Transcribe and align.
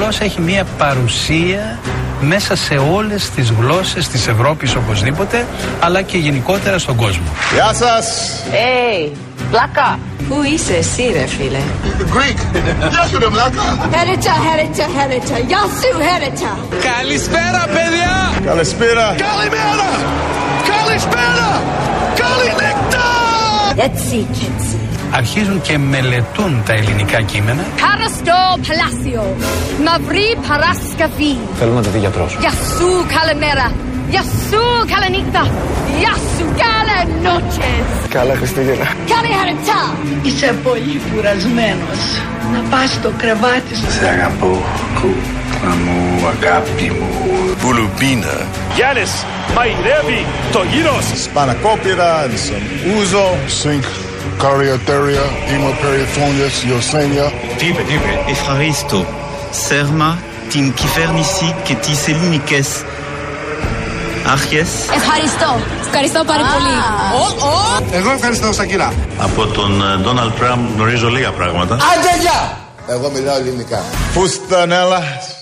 γλώσσα 0.00 0.24
έχει 0.24 0.40
μια 0.40 0.64
παρουσία 0.78 1.78
μέσα 2.20 2.56
σε 2.56 2.74
όλες 2.74 3.30
τις 3.30 3.50
γλώσσες 3.50 4.08
της 4.08 4.26
Ευρώπης 4.26 4.74
οπωσδήποτε, 4.74 5.46
αλλά 5.80 6.02
και 6.02 6.18
γενικότερα 6.18 6.78
στον 6.78 6.96
κόσμο. 6.96 7.24
Γεια 7.54 7.72
σας! 7.72 8.06
Hey, 8.50 9.10
πλάκα! 9.50 9.98
Πού 10.28 10.42
είσαι 10.54 10.74
εσύ 10.74 11.10
ρε 11.12 11.26
φίλε; 11.26 11.58
Greek! 11.98 12.38
Γεια 12.90 13.06
σου 13.10 13.18
ρε 13.18 13.28
μλάκα! 13.28 13.88
Χαίρετα, 13.94 14.34
χαίρετα, 14.44 14.86
χαίρετα. 14.94 15.38
Γεια 15.46 15.62
σου, 15.78 15.90
χαίρετα. 16.06 16.50
Καλησπέρα, 16.90 17.62
παιδιά! 17.74 18.14
Καλησπέρα! 18.44 19.14
Καλημέρα! 19.26 19.88
Καλησπέρα! 20.72 21.48
Καληνύχτα! 22.20 23.06
Έτσι, 23.76 24.26
έτσι. 24.30 24.69
Αρχίζουν 25.12 25.60
και 25.60 25.78
μελετούν 25.78 26.62
τα 26.66 26.72
ελληνικά 26.72 27.22
κείμενα 27.22 27.62
Χαραστό 27.80 28.40
Παλάσιο. 28.66 29.36
Μαυρή 29.84 30.28
Παράσκαβή. 30.48 31.36
Θέλω 31.58 31.72
να 31.72 31.82
τη 31.82 31.88
δει 31.88 31.98
γιατρός. 31.98 32.36
Γεια 32.40 32.50
σου, 32.50 32.88
καλημέρα. 33.16 33.72
Γεια 34.12 34.22
σου, 34.22 34.62
καληνύχτα. 34.92 35.42
Γεια 36.00 36.14
σου, 36.32 36.44
καλέ 36.62 36.98
νότσες. 37.24 37.86
Καλά 38.08 38.34
Χριστούγεννα. 38.34 38.86
Καλή 39.12 39.30
χαίρετα. 39.38 39.80
Είσαι 40.22 40.54
πολύ 40.62 41.00
κουρασμένος. 41.08 42.02
Να 42.52 42.60
πας 42.70 42.90
στο 42.90 43.10
κρεβάτι 43.20 43.74
σου. 43.80 43.90
Σε 43.98 44.08
αγαπώ, 44.14 44.52
κούκλα 44.98 45.72
μου, 45.84 45.98
αγάπη 46.32 46.86
μου. 46.98 47.10
Βουλουμπίνα. 47.62 48.36
Γιάννης, 48.74 49.12
μαϊρεύει 49.54 50.22
το 50.52 50.60
γύρος! 50.72 51.06
Spanakopira 51.26 52.10
and 52.24 52.36
some 52.46 54.09
ouzo. 54.20 54.30
Sync, 54.30 54.42
Carioteria, 54.42 55.24
Hemoperiphonius, 55.48 56.64
Yosenia. 56.64 57.32
Τι 57.58 57.66
είπε, 57.66 57.82
τι 57.82 57.92
είπε. 57.92 58.30
Ευχαρίστω. 58.30 59.06
Σέρμα 59.50 60.18
την 60.50 60.74
κυβέρνηση 60.74 61.54
και 61.64 61.74
τις 61.74 62.08
ελληνικές 62.08 62.68
αρχές 64.26 64.68
Ευχαριστώ. 64.94 65.60
Ευχαριστώ 65.86 66.24
πάρα 66.24 66.42
πολύ. 66.54 66.74
Εγώ 67.92 68.10
ευχαριστώ 68.10 68.52
Σακυρά. 68.52 68.92
Από 69.18 69.46
τον 69.46 69.82
Ντόναλτ 70.02 70.34
Τραμπ 70.38 70.74
γνωρίζω 70.74 71.08
λίγα 71.08 71.30
πράγματα. 71.30 71.78
Εγώ 72.86 73.10
μιλάω 73.10 73.36
ελληνικά. 73.36 73.84
Φουστανέλα. 74.12 74.98
I 74.98 75.39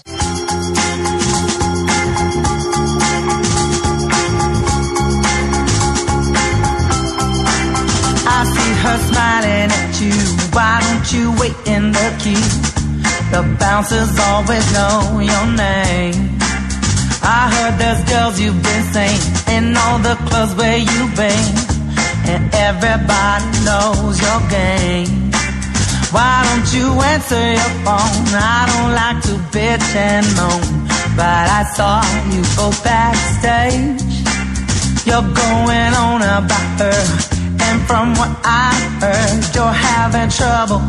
Why 10.58 10.80
don't 10.82 11.12
you 11.14 11.30
wait 11.38 11.54
in 11.70 11.92
the 11.92 12.08
queue? 12.18 12.50
The 13.30 13.46
bouncers 13.62 14.10
always 14.26 14.66
know 14.74 15.22
your 15.22 15.46
name. 15.54 16.34
I 17.22 17.46
heard 17.54 17.78
there's 17.78 18.02
girls 18.10 18.40
you've 18.40 18.60
been 18.60 18.84
seeing 18.90 19.22
in 19.54 19.76
all 19.76 20.00
the 20.00 20.16
clubs 20.26 20.56
where 20.56 20.78
you've 20.78 21.14
been. 21.14 21.46
And 22.26 22.42
everybody 22.66 23.46
knows 23.62 24.18
your 24.18 24.40
game. 24.50 25.30
Why 26.10 26.42
don't 26.50 26.68
you 26.74 26.90
answer 27.06 27.44
your 27.54 27.74
phone? 27.86 28.26
I 28.34 28.66
don't 28.66 28.92
like 28.98 29.22
to 29.30 29.34
bitch 29.54 29.94
and 29.94 30.26
moan. 30.34 30.66
But 31.14 31.46
I 31.54 31.62
saw 31.78 32.02
you 32.34 32.42
go 32.58 32.74
backstage. 32.82 34.02
You're 35.06 35.22
going 35.22 35.94
on 35.94 36.18
about 36.18 36.80
her. 36.82 37.37
And 37.90 37.96
from 37.96 38.14
what 38.20 38.32
I 38.44 38.70
heard, 39.00 39.54
you're 39.54 39.78
having 39.90 40.28
trouble 40.30 40.80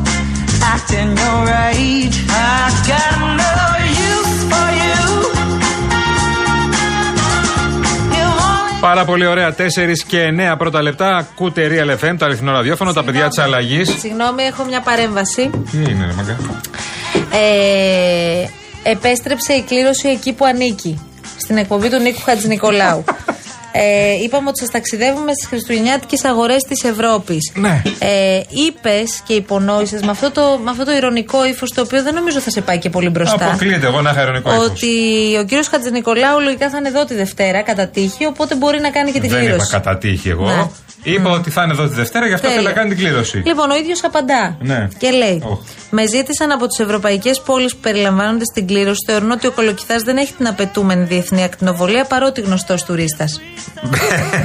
acting 0.73 1.11
your 1.23 1.43
age. 1.73 2.17
I 2.29 2.69
got 2.91 3.15
no 3.41 3.53
use 4.09 4.37
for 4.51 4.67
you. 4.83 5.01
You 8.15 8.27
only 8.49 8.81
Πάρα 8.81 9.05
πολύ 9.05 9.25
ωραία. 9.25 9.55
4 9.57 9.61
και 10.07 10.33
9 10.51 10.55
πρώτα 10.57 10.81
λεπτά. 10.81 11.15
Ακούτε 11.17 11.67
Real 11.71 12.05
FM, 12.05 12.15
το 12.17 12.25
αληθινό 12.25 12.51
ραδιόφωνο, 12.51 12.93
τα 12.93 13.03
παιδιά 13.03 13.27
της 13.27 13.37
αλλαγής. 13.37 13.95
Συγγνώμη, 13.99 14.43
έχω 14.43 14.63
μια 14.63 14.81
παρέμβαση. 14.81 15.49
Τι 15.71 15.77
είναι, 15.77 16.05
ρε 16.05 16.13
μαγκά; 16.13 16.37
Ε, 17.31 18.45
επέστρεψε 18.83 19.53
η 19.53 19.61
κλήρωση 19.61 20.07
εκεί 20.07 20.33
που 20.33 20.45
ανήκει. 20.45 20.99
Στην 21.37 21.57
εκπομπή 21.57 21.89
του 21.89 21.99
Νίκου 21.99 22.21
Χατζηνικολάου. 22.21 23.03
Ε, 23.71 24.13
είπαμε 24.23 24.49
ότι 24.49 24.59
σας 24.59 24.69
ταξιδεύουμε 24.69 25.31
στις 25.33 25.47
χριστουγεννιάτικες 25.47 26.23
αγορές 26.23 26.63
της 26.63 26.83
Ευρώπης. 26.83 27.51
Ναι. 27.55 27.81
Ε, 27.99 28.41
Είπες 28.67 29.21
και 29.27 29.33
υπονόησες 29.33 30.01
με, 30.01 30.11
αυτό 30.11 30.31
το- 30.31 30.59
με 30.63 30.69
αυτό 30.69 30.85
το 30.85 30.91
ηρωνικό 30.91 31.45
ύφος, 31.45 31.71
το 31.73 31.81
οποίο 31.81 32.03
δεν 32.03 32.13
νομίζω 32.13 32.39
θα 32.39 32.49
σε 32.49 32.61
πάει 32.61 32.77
και 32.79 32.89
πολύ 32.89 33.09
μπροστά. 33.09 33.45
Αποκλείεται 33.45 33.85
εγώ 33.87 34.01
να 34.01 34.09
είχα 34.09 34.21
ειρωνικό 34.21 34.53
ύφος. 34.53 34.65
Ότι 34.65 34.87
ο 35.39 35.43
κύριος 35.45 35.67
Χατζηνικολάου 35.67 36.39
λογικά 36.41 36.69
θα 36.69 36.77
είναι 36.77 36.87
εδώ 36.87 37.05
τη 37.05 37.13
Δευτέρα, 37.15 37.61
κατά 37.63 37.87
τύχη, 37.87 38.25
οπότε 38.25 38.55
μπορεί 38.55 38.79
να 38.79 38.89
κάνει 38.89 39.11
και 39.11 39.19
τη 39.19 39.27
Δεν 39.27 39.37
είπα 39.37 39.47
κλήρωση. 39.47 39.71
κατά 39.71 39.97
τύχη 39.97 40.29
εγώ. 40.29 40.45
Ναι. 40.45 40.67
Είπα 41.03 41.29
ότι 41.29 41.49
θα 41.49 41.63
είναι 41.63 41.71
εδώ 41.73 41.87
τη 41.87 41.93
Δευτέρα, 41.93 42.27
γι' 42.27 42.33
αυτό 42.33 42.47
Τέλεια. 42.47 42.61
θέλω 42.61 42.73
να 42.75 42.81
κάνει 42.81 42.95
την 42.95 43.05
κλήρωση. 43.05 43.41
Λοιπόν, 43.45 43.71
ο 43.71 43.75
ίδιος 43.75 44.03
απαντά. 44.03 44.57
Ναι. 44.59 44.87
Και 44.97 45.09
λέει: 45.09 45.41
Οχ. 45.45 45.59
Με 45.89 46.07
ζήτησαν 46.07 46.51
από 46.51 46.67
τις 46.67 46.79
ευρωπαϊκές 46.79 47.41
πόλεις 47.41 47.73
που 47.75 47.79
περιλαμβάνονται 47.81 48.43
στην 48.45 48.67
κλήρωση, 48.67 48.99
θεωρούν 49.07 49.31
ότι 49.31 49.47
ο 49.47 49.51
Κολοκυθάς 49.51 50.01
δεν 50.03 50.17
έχει 50.17 50.33
την 50.33 50.47
απαιτούμενη 50.47 51.03
διεθνή 51.05 51.43
ακτινοβολία 51.43 52.05
παρότι 52.05 52.41
γνωστός 52.41 52.83
τουρίστας. 52.83 53.41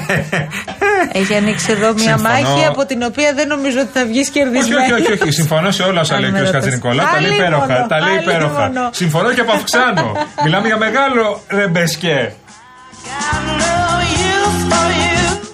έχει 1.20 1.34
ανοίξει 1.34 1.66
εδώ 1.72 1.92
μια 1.92 2.02
Συμφωνώ. 2.16 2.28
μάχη 2.28 2.64
από 2.66 2.84
την 2.86 3.02
οποία 3.02 3.32
δεν 3.34 3.48
νομίζω 3.48 3.80
ότι 3.80 3.90
θα 3.92 4.04
βγεις 4.06 4.28
Όχι, 4.28 4.30
κερδισμένος. 4.30 4.90
όχι, 4.90 5.12
όχι, 5.12 5.22
όχι. 5.22 5.30
Συμφωνώ 5.32 5.70
σε 5.70 5.82
όλα 5.82 6.00
όσα 6.00 6.20
λέει 6.20 6.30
ο 6.30 6.32
κ. 6.32 6.36
Αλίμονο. 6.36 6.52
Χατζηνικολά. 6.58 7.02
Τα 7.12 7.20
λέει 7.20 7.30
Αλίμονο, 7.30 7.56
υπέροχα. 7.64 7.86
Τα 7.86 8.00
λέει 8.00 8.16
υπέροχα. 8.16 8.62
αλίμονο. 8.64 8.90
Συμφωνώ 8.92 9.32
και 9.32 9.40
από 9.40 9.52
αυξάνω. 9.52 10.12
Μιλάμε 10.44 10.66
για 10.66 10.76
μεγάλο 10.76 11.42
ρεμπεσκέ. 11.48 12.34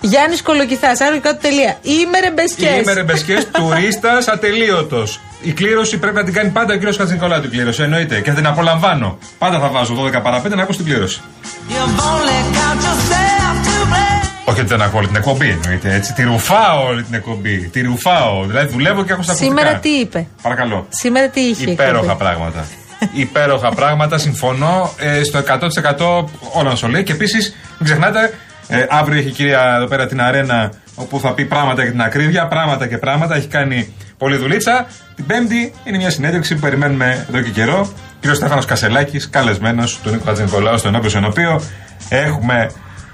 Γιάννης 0.01 0.43
Κολοκυθάς, 0.43 1.01
άλλο 1.01 1.21
κάτω 1.21 1.39
τελεία. 1.41 1.79
Είμαι 1.83 2.19
ρεμπεσκές. 2.21 2.81
Είμαι 2.81 2.93
ρεμπεσκές 2.93 3.47
τουρίστας 3.59 4.29
ατελείωτος. 4.29 5.21
Η 5.43 5.53
κλήρωση 5.53 5.99
πρέπει 5.99 6.17
να 6.17 6.25
την 6.25 6.33
κάνει 6.35 6.51
πάντα 6.51 6.75
ο 6.75 6.79
κ. 6.79 6.95
Χατζηνικολά 6.97 7.41
την 7.41 7.51
κλήρωση. 7.51 7.83
Εννοείται. 7.83 8.21
Και 8.21 8.31
θα 8.31 8.37
την 8.37 8.47
απολαμβάνω. 8.47 9.19
Πάντα 9.39 9.59
θα 9.59 9.69
βάζω 9.69 9.95
12 10.19 10.23
παρα 10.23 10.43
5 10.47 10.51
να 10.51 10.63
ακούσω 10.63 10.79
την 10.83 10.87
κλήρωση. 10.93 11.21
You've 11.69 11.75
only 12.13 12.39
got 12.57 12.77
yourself 12.87 13.55
to 13.67 13.75
blame. 13.93 14.29
Όχι 14.45 14.61
ότι 14.61 14.69
δεν 14.69 14.83
ακούω 14.83 14.99
όλη 14.99 15.07
την 15.07 15.17
εκπομπή, 15.17 15.49
εννοείται 15.63 15.95
έτσι. 15.95 16.13
Τη 16.13 16.23
ρουφάω 16.23 16.87
όλη 16.87 17.03
την 17.03 17.15
εκπομπή. 17.15 17.69
Τη 17.73 17.81
ρουφάω. 17.81 18.45
Δηλαδή 18.45 18.67
δουλεύω 18.73 19.05
και 19.05 19.13
έχω 19.13 19.23
στα 19.23 19.33
ακουστικά. 19.33 19.59
Σήμερα 19.61 19.79
τι 19.79 19.89
είπε; 19.89 20.27
Παρακαλώ. 20.43 20.87
Σήμερα 20.89 21.29
τι 21.29 21.41
είχε. 21.41 21.69
η 21.69 21.73
Υπέροχα 21.73 21.97
εκπομπή; 21.99 22.19
πράγματα. 22.19 22.67
Υπέροχα 23.13 23.69
πράγματα, 23.75 24.19
συμφωνώ 24.19 24.93
ε, 24.99 25.23
στο 25.23 25.39
100% 25.39 26.25
όλα 26.53 26.75
σου 26.75 26.89
λέει. 26.89 27.03
Και 27.03 27.13
επίσης, 27.13 27.55
μην 27.79 27.85
ξεχνάτε, 27.89 28.35
ε, 28.71 28.87
αύριο 28.89 29.19
έχει 29.19 29.29
η 29.29 29.33
κυρία 29.33 29.75
εδώ 29.77 29.87
πέρα 29.87 30.07
την 30.07 30.21
αρένα 30.21 30.73
όπου 30.95 31.21
θα 31.21 31.33
πει 31.35 31.45
πράγματα 31.45 31.83
για 31.83 31.91
την 31.91 32.01
ακρίβεια, 32.03 32.47
πράγματα 32.47 32.87
και 32.87 32.99
πράγματα. 32.99 33.35
Έχει 33.37 33.47
κάνει 33.47 33.95
πολλή 34.19 34.37
δουλίτσα. 34.37 34.87
Την 35.15 35.27
Πέμπτη 35.27 35.73
είναι 35.85 35.97
μια 35.97 36.11
συνέντευξη 36.11 36.55
που 36.55 36.61
περιμένουμε 36.61 37.27
εδώ 37.29 37.41
και 37.41 37.51
καιρό. 37.51 37.93
Κύριος 38.21 38.39
Στέφανος 38.39 38.65
Κασελάκης, 38.65 39.31
καλεσμένος 39.31 39.99
του 40.03 40.11
Νίκο 40.11 40.25
Χατζηνικολάου, 40.27 40.79
στον 40.79 40.95
οποίο 40.95 41.09
στον 41.11 41.25
οποίο 41.25 41.61
έχουμε. 42.09 42.71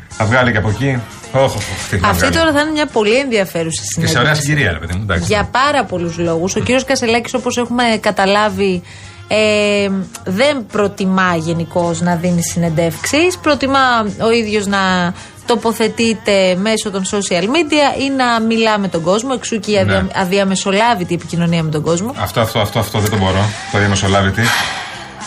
Θα 0.08 0.24
βγάλει 0.24 0.52
και 0.52 0.58
από 0.58 0.68
εκεί. 0.68 1.00
Όχι, 1.32 1.58
τι 1.90 1.96
θα 1.98 2.08
Αυτή 2.08 2.18
βγάλει. 2.18 2.34
τώρα 2.36 2.52
θα 2.52 2.60
είναι 2.60 2.70
μια 2.70 2.86
πολύ 2.86 3.14
ενδιαφέρουσα 3.16 3.80
Και 3.82 3.86
σε 3.86 3.92
συνέντευξη. 3.92 4.18
ωραία 4.20 4.34
συγκυρία, 4.34 4.72
ρε 4.72 4.78
παιδί 4.78 4.94
μου. 4.94 5.02
εντάξει. 5.02 5.24
Για 5.26 5.48
πάρα 5.52 5.84
πολλούς 5.84 6.18
λόγους. 6.18 6.56
Ο 6.56 6.60
κύριος 6.60 6.84
Κασελάκης, 6.84 7.34
όπως 7.34 7.56
έχουμε 7.56 7.82
καταλάβει, 8.00 8.82
ε, 9.28 9.88
δεν 10.24 10.66
προτιμά 10.72 11.36
γενικώς 11.36 12.00
να 12.00 12.14
δίνει 12.16 12.42
συνεντεύξεις. 12.42 13.38
Προτιμά 13.42 14.06
ο 14.20 14.30
ίδιος 14.30 14.66
να 14.66 14.78
τοποθετείται 15.46 16.56
μέσω 16.60 16.90
των 16.90 17.02
social 17.10 17.42
media 17.42 18.00
ή 18.00 18.10
να 18.16 18.40
μιλά 18.40 18.78
με 18.78 18.88
τον 18.88 19.02
κόσμο. 19.02 19.30
Εξού 19.34 19.58
και 19.60 19.70
η 19.70 19.78
αδια, 19.78 20.00
Ναι. 20.02 20.08
αδιαμεσολάβητη 20.14 21.14
επικοινωνία 21.14 21.62
με 21.62 21.70
τον 21.70 21.82
κόσμο. 21.82 22.14
Αυτό, 22.20 22.40
αυτό, 22.40 22.58
αυτό, 22.60 22.78
αυτό 22.78 22.98
δεν 22.98 23.10
το 23.10 23.16
μπορώ. 23.16 23.48
Το 23.72 23.78
διαμεσολάβητη. 23.78 24.42
Το 24.42 24.48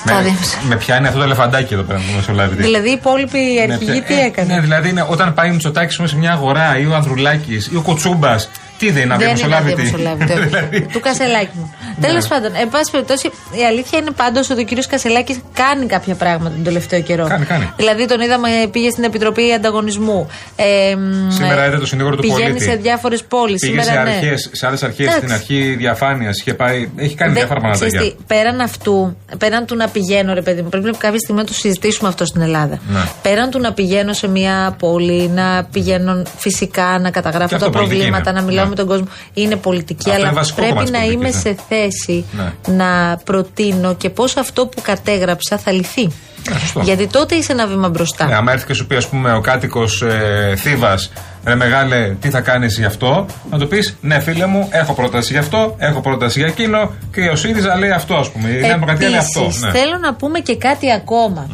Με, 0.06 0.12
διαμεσολάβητη. 0.22 0.68
με 0.68 0.76
πιάνει 0.76 1.06
αυτό 1.08 1.18
το 1.20 1.24
ελεφαντάκι 1.26 1.74
εδώ 1.74 1.84
πέρα, 1.84 2.00
το 2.00 2.06
διαμεσολάβητη. 2.06 2.62
Δηλαδή, 2.64 2.90
οι 2.90 2.92
υπόλοιποι 2.92 3.40
Ναι, 3.68 3.74
αρχηγοί 3.74 3.92
πια- 3.92 4.04
τι 4.04 4.14
ε, 4.14 4.26
έκανε. 4.26 4.54
Ναι, 4.54 4.60
δηλαδή 4.60 4.90
είναι 4.90 5.06
όταν 5.10 5.34
πάει 5.34 5.50
ο 5.50 5.54
Μητσοτάκης 5.54 6.00
σε 6.04 6.18
μια 6.18 6.32
αγορά 6.32 6.78
ή 6.80 6.86
ο 6.86 6.96
Ανδρουλάκης 6.96 7.70
ή 7.74 7.76
ο 7.76 7.82
Κοτσούμπα. 7.82 8.36
Τι 8.80 8.92
δεν 8.92 9.04
είναι, 9.04 9.16
Δεν 9.18 9.28
είναι 9.28 9.32
αδιαμεσολάβητη. 9.46 9.82
αδιαμεσολάβητη, 9.82 10.32
όχι. 10.32 10.44
Δηλαδή, 10.50 10.82
Του 10.94 11.00
Κασελάκη 11.00 11.50
μου. 11.54 11.74
Ναι. 12.00 12.08
Τέλος 12.08 12.28
πάντων, 12.28 12.52
εν 12.56 12.70
πάση 12.70 12.92
περιπτώσει, 12.92 13.28
η 13.62 13.64
αλήθεια 13.70 14.00
είναι 14.00 14.12
πάντως 14.12 14.50
ότι 14.50 14.62
ο 14.62 14.64
κύριος 14.64 14.88
Κασελάκης 14.88 15.38
κάνει 15.54 15.86
κάποια 15.86 16.16
πράγματα 16.16 16.50
τον 16.56 16.64
τελευταίο 16.64 17.02
καιρό. 17.02 17.28
Κάνει, 17.28 17.46
κάνει. 17.46 17.72
Δηλαδή, 17.76 18.06
τον 18.08 18.20
είδαμε, 18.22 18.50
πήγε 18.72 18.90
στην 18.90 19.04
Επιτροπή 19.04 19.54
Ανταγωνισμού. 19.54 20.28
Ε, 20.56 20.96
μ, 20.96 21.32
Σήμερα 21.32 21.64
ε, 21.64 21.68
είδε 21.68 21.78
το 21.78 21.86
συνήγορο 21.86 22.16
του 22.16 22.22
Πηγαίνει 22.22 22.42
πολίτη. 22.44 22.64
σε 22.64 22.76
διάφορες 22.76 23.24
πόλεις. 23.24 23.60
Πήγε 23.60 23.82
Σήμερα 23.82 23.98
σε, 23.98 24.04
ναι. 24.04 24.16
αρχές, 24.16 24.50
σε 24.52 24.66
άλλες 24.68 24.84
αρχές, 24.84 25.06
Εντάξει. 25.06 25.22
στην 25.22 25.34
αρχή 25.34 25.76
διαφάνειας. 25.78 26.40
Είχε 26.40 26.54
πάει. 26.54 26.90
Έχει 26.96 27.16
κάνει 27.16 27.34
Δεν- 27.34 27.46
διάφορα 27.48 27.72
ξέρεις 27.72 27.94
πραγματάκια. 27.94 28.02
τι, 28.18 28.24
πέραν 28.28 28.60
αυτού, 28.62 29.18
πέραν 29.38 29.66
του 29.66 29.76
να 29.76 29.88
πηγαίνω, 29.88 30.34
ρε 30.34 30.42
παιδί 30.42 30.62
μου, 30.62 30.70
πρέπει 30.70 30.98
κάποια 30.98 31.20
στιγμή 31.20 31.42
να 31.42 31.48
το 31.48 31.54
συζητήσουμε 31.54 32.10
αυτό 32.10 32.26
στην 32.26 32.42
Ελλάδα. 32.42 32.80
Ναι. 32.90 33.00
Πέραν 33.22 33.50
του 33.50 33.60
να 33.60 33.74
πηγαίνω 33.74 34.14
σε 34.14 34.28
μια 34.28 34.76
πόλη, 34.80 35.28
να 35.30 35.64
πηγαίνω 35.72 36.22
φυσικά 36.38 36.84
να 37.00 37.06
Και 37.06 37.10
καταγράφω 37.12 37.56
αυτό 37.56 37.66
τα 37.66 37.72
πολιτική 37.72 37.96
προβλήματα, 37.96 38.30
είναι. 38.30 38.40
να 38.40 38.46
μιλάω 38.46 38.68
με 38.70 38.76
τον 38.76 38.88
κόσμο. 38.88 39.08
Είναι 39.34 39.56
πολιτική, 39.56 40.10
Αυτό 40.10 40.20
είναι 40.20 40.28
αλλά 40.30 40.38
βασικό 40.40 40.56
πρέπει 40.58 40.74
κομμάτι 40.74 40.92
να 40.92 41.00
της 41.00 41.08
είμαι 41.12 41.30
πολιτικής, 41.30 41.42
σε 41.42 41.56
θέση 41.70 42.26
Ναι. 42.32 42.74
να 42.76 43.18
προτείνω 43.24 43.96
και 43.96 44.10
πώς 44.10 44.38
αυτό 44.38 44.68
που 44.68 44.82
κατέγραψα 44.82 45.58
θα 45.58 45.72
λυθεί. 45.72 46.10
Ναι, 46.52 46.60
σωστό. 46.60 46.80
Γιατί 46.84 47.08
τότε 47.08 47.36
είσαι 47.36 47.52
ένα 47.52 47.68
βήμα 47.68 47.90
μπροστά. 47.90 48.26
Ναι, 48.26 48.36
άμα 48.36 48.52
έρθει 48.52 48.66
και 48.66 48.74
σου 48.74 48.88
πει, 48.88 48.96
ας 48.96 49.08
πούμε, 49.08 49.34
ο 49.34 49.42
κάτοικος 49.42 50.02
ε, 50.02 50.54
Θήβας, 50.58 51.12
ρε 51.46 51.56
μεγάλε, 51.56 52.16
τι 52.22 52.30
θα 52.30 52.42
κάνεις 52.42 52.78
γι' 52.78 52.86
αυτό, 52.86 53.26
να 53.52 53.58
του 53.60 53.68
πεις, 53.68 53.98
Ναι, 54.02 54.20
φίλε 54.20 54.46
μου, 54.46 54.68
έχω 54.72 54.94
πρόταση 54.94 55.34
γι' 55.34 55.40
αυτό, 55.40 55.76
έχω 55.78 56.02
πρόταση 56.02 56.40
για 56.40 56.48
εκείνο 56.48 56.92
και 57.14 57.22
ο 57.30 57.36
ΣΥΡΙΖΑ 57.36 57.76
λέει 57.78 57.90
αυτό, 57.92 58.16
ας 58.16 58.30
πούμε. 58.32 58.50
Η 58.50 58.60
Νέα 58.60 58.74
Δημοκρατία 58.74 59.10
λέει 59.10 59.18
αυτό. 59.18 59.40
Επίσης, 59.42 59.62
Ναι. 59.62 59.72
θέλω 59.72 59.98
να 59.98 60.14
πούμε 60.14 60.40
και 60.40 60.56
κάτι 60.56 60.92
ακόμα. 60.92 61.50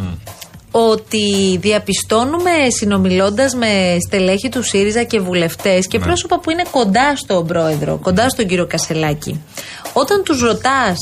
Ότι 0.77 1.57
διαπιστώνουμε 1.61 2.51
συνομιλώντας 2.77 3.53
με 3.55 3.97
στελέχη 4.07 4.49
του 4.49 4.63
ΣΥΡΙΖΑ 4.63 5.03
και 5.03 5.19
βουλευτές 5.19 5.87
και 5.87 5.97
Ναι. 5.97 6.03
πρόσωπα 6.03 6.39
που 6.39 6.51
είναι 6.51 6.63
κοντά 6.71 7.15
στον 7.15 7.47
πρόεδρο, 7.47 7.99
κοντά 8.01 8.29
στον 8.29 8.47
κύριο 8.47 8.65
Κασελάκη. 8.67 9.41
Όταν 9.93 10.23
τους 10.23 10.41
ρωτάς 10.41 10.97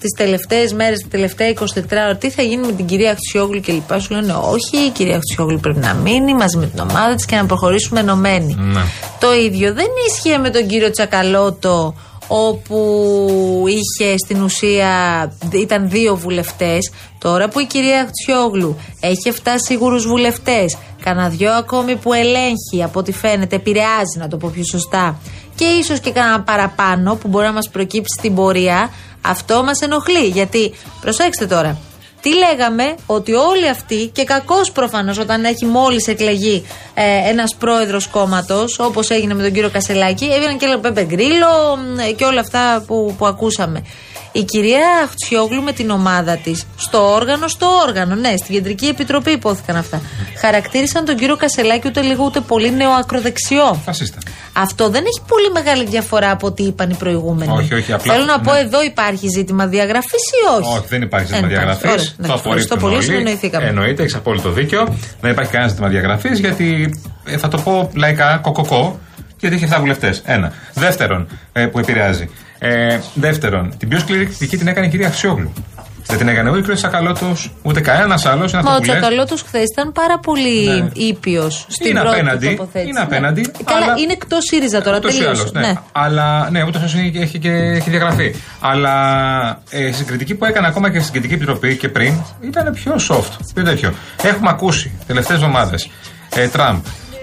τις 0.00 0.10
τελευταίες 0.16 0.72
μέρες, 0.72 1.00
τα 1.02 1.08
τελευταία 1.10 1.48
24 1.48 2.02
ώρα, 2.04 2.16
τι 2.16 2.30
θα 2.30 2.42
γίνει 2.42 2.66
με 2.66 2.72
την 2.72 2.86
κυρία 2.86 3.14
Χτσιόγλου 3.14 3.60
και 3.60 3.72
λοιπά, 3.72 3.98
σου 3.98 4.14
λένε 4.14 4.32
όχι, 4.32 4.86
η 4.86 4.90
κυρία 4.90 5.16
Χτσιόγλου 5.18 5.60
πρέπει 5.60 5.78
να 5.78 5.94
μείνει 5.94 6.34
μαζί 6.34 6.56
με 6.56 6.66
την 6.66 6.80
ομάδα 6.80 7.14
της 7.14 7.24
και 7.24 7.36
να 7.36 7.46
προχωρήσουμε 7.46 8.00
ενωμένοι. 8.00 8.56
Ναι. 8.58 8.80
Το 9.20 9.34
ίδιο 9.34 9.74
δεν 9.74 9.86
ίσχυε 10.08 10.38
με 10.38 10.50
τον 10.50 10.66
κύριο 10.66 10.90
Τσακαλώτο 10.90 11.94
όπου 12.28 13.64
είχε 13.66 14.14
στην 14.24 14.42
ουσία 14.42 14.92
ήταν 15.52 15.88
δύο 15.88 16.16
βουλευτές 16.16 16.90
τώρα 17.18 17.48
που 17.48 17.60
η 17.60 17.64
κυρία 17.64 18.06
Χτσιόγλου 18.08 18.78
έχει 19.00 19.32
7 19.44 19.48
σίγουρους 19.54 20.06
βουλευτές 20.06 20.76
κανένα 21.02 21.28
δυο 21.28 21.52
ακόμη 21.52 21.96
που 21.96 22.12
ελέγχει 22.12 22.82
από 22.82 22.98
ό,τι 22.98 23.12
φαίνεται 23.12 23.56
επηρεάζει 23.56 24.18
να 24.18 24.28
το 24.28 24.36
πω 24.36 24.50
πιο 24.54 24.64
σωστά 24.64 25.18
και 25.54 25.64
ίσως 25.64 26.00
και 26.00 26.10
κανένα 26.10 26.40
παραπάνω 26.40 27.14
που 27.14 27.28
μπορεί 27.28 27.46
να 27.46 27.52
μας 27.52 27.68
προκύψει 27.68 28.14
στην 28.18 28.34
πορεία 28.34 28.90
αυτό 29.20 29.62
μας 29.64 29.80
ενοχλεί 29.80 30.26
γιατί 30.26 30.74
προσέξτε 31.00 31.46
τώρα 31.46 31.78
τι 32.20 32.34
λέγαμε, 32.34 32.94
ότι 33.06 33.32
όλοι 33.32 33.68
αυτοί 33.68 34.06
και 34.06 34.24
κακώς 34.24 34.70
προφανώς 34.70 35.18
όταν 35.18 35.44
έχει 35.44 35.64
μόλις 35.64 36.06
εκλεγεί 36.06 36.66
ε, 36.94 37.28
ένας 37.28 37.54
πρόεδρος 37.54 38.06
κόμματος, 38.06 38.78
όπως 38.78 39.10
έγινε 39.10 39.34
με 39.34 39.42
τον 39.42 39.52
κύριο 39.52 39.70
Κασελάκη, 39.70 40.24
έβγαιναν 40.24 40.58
και 40.58 40.64
έλεγαν 40.64 40.80
Πέπε 40.80 41.04
Γκρίλο 41.04 41.78
ε, 42.08 42.12
και 42.12 42.24
όλα 42.24 42.40
αυτά 42.40 42.84
που, 42.86 43.14
που 43.18 43.26
ακούσαμε. 43.26 43.84
Η 44.32 44.42
κυρία 44.44 45.08
Χτσιόγλου 45.10 45.62
με 45.62 45.72
την 45.72 45.90
ομάδα 45.90 46.36
της, 46.36 46.64
στο 46.76 47.12
όργανο, 47.14 47.48
στο 47.48 47.66
όργανο, 47.86 48.14
ναι, 48.14 48.36
στην 48.36 48.54
κεντρική 48.54 48.86
επιτροπή 48.86 49.30
υπόθηκαν 49.30 49.76
αυτά. 49.76 50.00
Χαρακτήρισαν 50.40 51.04
τον 51.04 51.16
κύριο 51.16 51.36
Κασελάκη 51.36 51.88
ούτε 51.88 52.00
λίγο 52.00 52.24
ούτε 52.24 52.40
πολύ 52.40 52.72
νεοακροδεξιό. 52.72 53.80
Φασίστα. 53.84 54.18
Αυτό 54.52 54.88
δεν 54.90 55.04
έχει 55.06 55.20
πολύ 55.28 55.50
μεγάλη 55.52 55.84
διαφορά 55.86 56.30
από 56.30 56.46
ό,τι 56.46 56.62
είπαν 56.62 56.90
οι 56.90 56.94
προηγούμενοι. 56.94 57.52
Όχι, 57.52 57.74
όχι, 57.74 57.92
απλά- 57.92 58.12
Θέλω 58.12 58.24
να 58.24 58.40
πω 58.40 58.52
ναι. 58.52 58.58
εδώ 58.58 58.82
υπάρχει 58.82 59.28
ζήτημα 59.28 59.66
διαγραφής 59.66 60.22
ή 60.42 60.60
όχι; 60.60 60.76
Όχι, 60.76 60.86
δεν 60.88 61.02
υπάρχει 61.02 61.26
Δεν 61.26 61.36
ζήτημα 61.42 61.52
υπάρχει. 61.62 61.78
διαγραφής. 61.80 62.08
Ωραία, 62.08 62.14
εντάξει, 62.20 62.42
ευχαριστώ 62.44 62.76
πολύ, 62.76 63.02
συνεννοηθήκαμε. 63.02 63.66
Εννοείται, 63.66 64.02
έχεις 64.02 64.14
απόλυτο 64.14 64.50
δίκιο. 64.50 64.96
Δεν 65.20 65.30
υπάρχει 65.30 65.50
κανένα 65.50 65.70
ζήτημα 65.70 65.88
διαγραφής 65.88 66.38
γιατί 66.38 67.00
ε, 67.24 67.36
θα 67.36 67.48
το 67.48 67.58
πω 67.58 67.90
λαϊκά, 67.94 68.38
κοκοκό, 68.42 68.98
γιατί 69.40 69.54
έχει 69.56 69.64
7 69.74 69.76
βουλευτές. 69.80 70.22
Ένα. 70.24 70.52
Δεύτερον, 70.74 71.28
ε, 71.52 71.66
που 71.66 71.78
επηρεάζει. 71.78 72.30
Ε, 72.58 72.98
δεύτερον, 73.14 73.74
την 73.78 73.88
πιο 73.88 73.98
σκληρή 73.98 74.24
κριτική 74.26 74.56
την 74.56 74.66
έκανε 74.68 74.86
η 74.86 74.90
κυρία 74.90 75.06
Αξιόγλου. 75.06 75.52
Δεν 76.06 76.18
την 76.18 76.28
έκανε 76.28 76.50
ούτε 76.50 76.72
ο 76.72 76.74
κ. 76.74 76.78
Σακαλώτος, 76.78 77.50
ούτε 77.62 77.80
κανένας 77.80 78.26
άλλος. 78.26 78.52
Μα 78.52 78.74
ο 78.76 78.80
Τσακαλώτος 78.80 79.42
χθες 79.42 79.62
ήταν 79.72 79.92
πάρα 79.92 80.18
πολύ 80.18 80.68
Ναι. 80.68 80.88
ήπιος 80.92 81.66
στην 81.68 81.90
Είναι 81.90 82.00
πρώτη 82.00 82.14
απέναντι, 82.18 82.46
του 82.48 82.54
τοποθέτηση. 82.56 82.90
είναι 82.90 83.00
απέναντι, 83.00 83.40
Ναι. 83.40 83.46
Καλά, 83.64 83.84
αλλά- 83.84 83.94
είναι 83.98 84.12
εκτός 84.12 84.44
ΣΥΡΙΖΑ 84.44 84.82
τώρα. 84.82 84.96
Ούτως 84.96 85.14
ή 85.14 85.18
τελείωσε. 85.18 85.40
άλλως, 85.40 85.52
ναι. 85.52 85.72
Αλλά 85.92 86.48
ναι, 86.50 86.62
ούτως 86.64 86.82
όσο 86.82 86.98
έχει, 86.98 87.18
έχει, 87.18 87.38
και, 87.38 87.50
έχει 87.50 87.90
διαγραφεί. 87.90 88.34
Αλλά 88.60 89.62
ε, 89.70 89.92
στην 89.92 90.06
κριτική 90.06 90.34
που 90.34 90.44
έκανε 90.44 90.66
ακόμα 90.66 90.90
και 90.90 91.00
στην 91.00 91.12
κριτική 91.12 91.34
επιτροπή 91.34 91.76
και 91.76 91.88
πριν 91.88 92.14
ήταν 92.40 92.72
πιο 92.72 92.94
soft, 93.08 93.36
πιο 93.54 93.64
τέτοιο. 93.64 93.94
Έχουμε 94.22 94.48
ακούσει 94.50 94.92
τελευταίες 95.06 95.38
εβδομάδες 95.38 95.90
ε, 96.34 96.48
Τραμπ, 96.48 96.78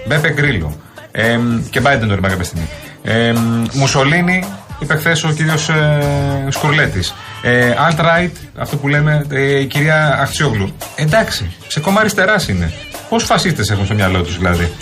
Μπέπε 0.08 0.30
Γκρίλο 0.32 0.76
ε, 1.16 1.38
και 1.70 1.80
Biden 1.84 2.06
τώρα 2.08 2.28
κάποια 2.28 2.44
στιγμή. 2.44 2.68
Ε, 3.02 3.32
Μουσολίνη, 3.72 4.44
είπε 4.78 4.96
χθες 4.96 5.24
ο 5.24 5.28
κύριος 5.28 5.68
ε, 5.68 6.46
Σκουρλέτης. 6.48 7.14
Ε, 7.42 7.74
Alt-right, 7.88 8.30
αυτό 8.58 8.76
που 8.76 8.88
λέμε, 8.88 9.26
ε, 9.30 9.60
η 9.60 9.66
κυρία 9.66 10.18
Αχτσιόγλου. 10.20 10.76
Εντάξει, 10.94 11.54
σε 11.66 11.80
κόμμα 11.80 12.00
αριστερά 12.00 12.36
είναι. 12.48 12.72
Πώς 13.08 13.24
φασίστες 13.24 13.70
έχουν 13.70 13.84
στο 13.84 13.94
μυαλό 13.94 14.22
τους 14.22 14.36
δηλαδή; 14.36 14.72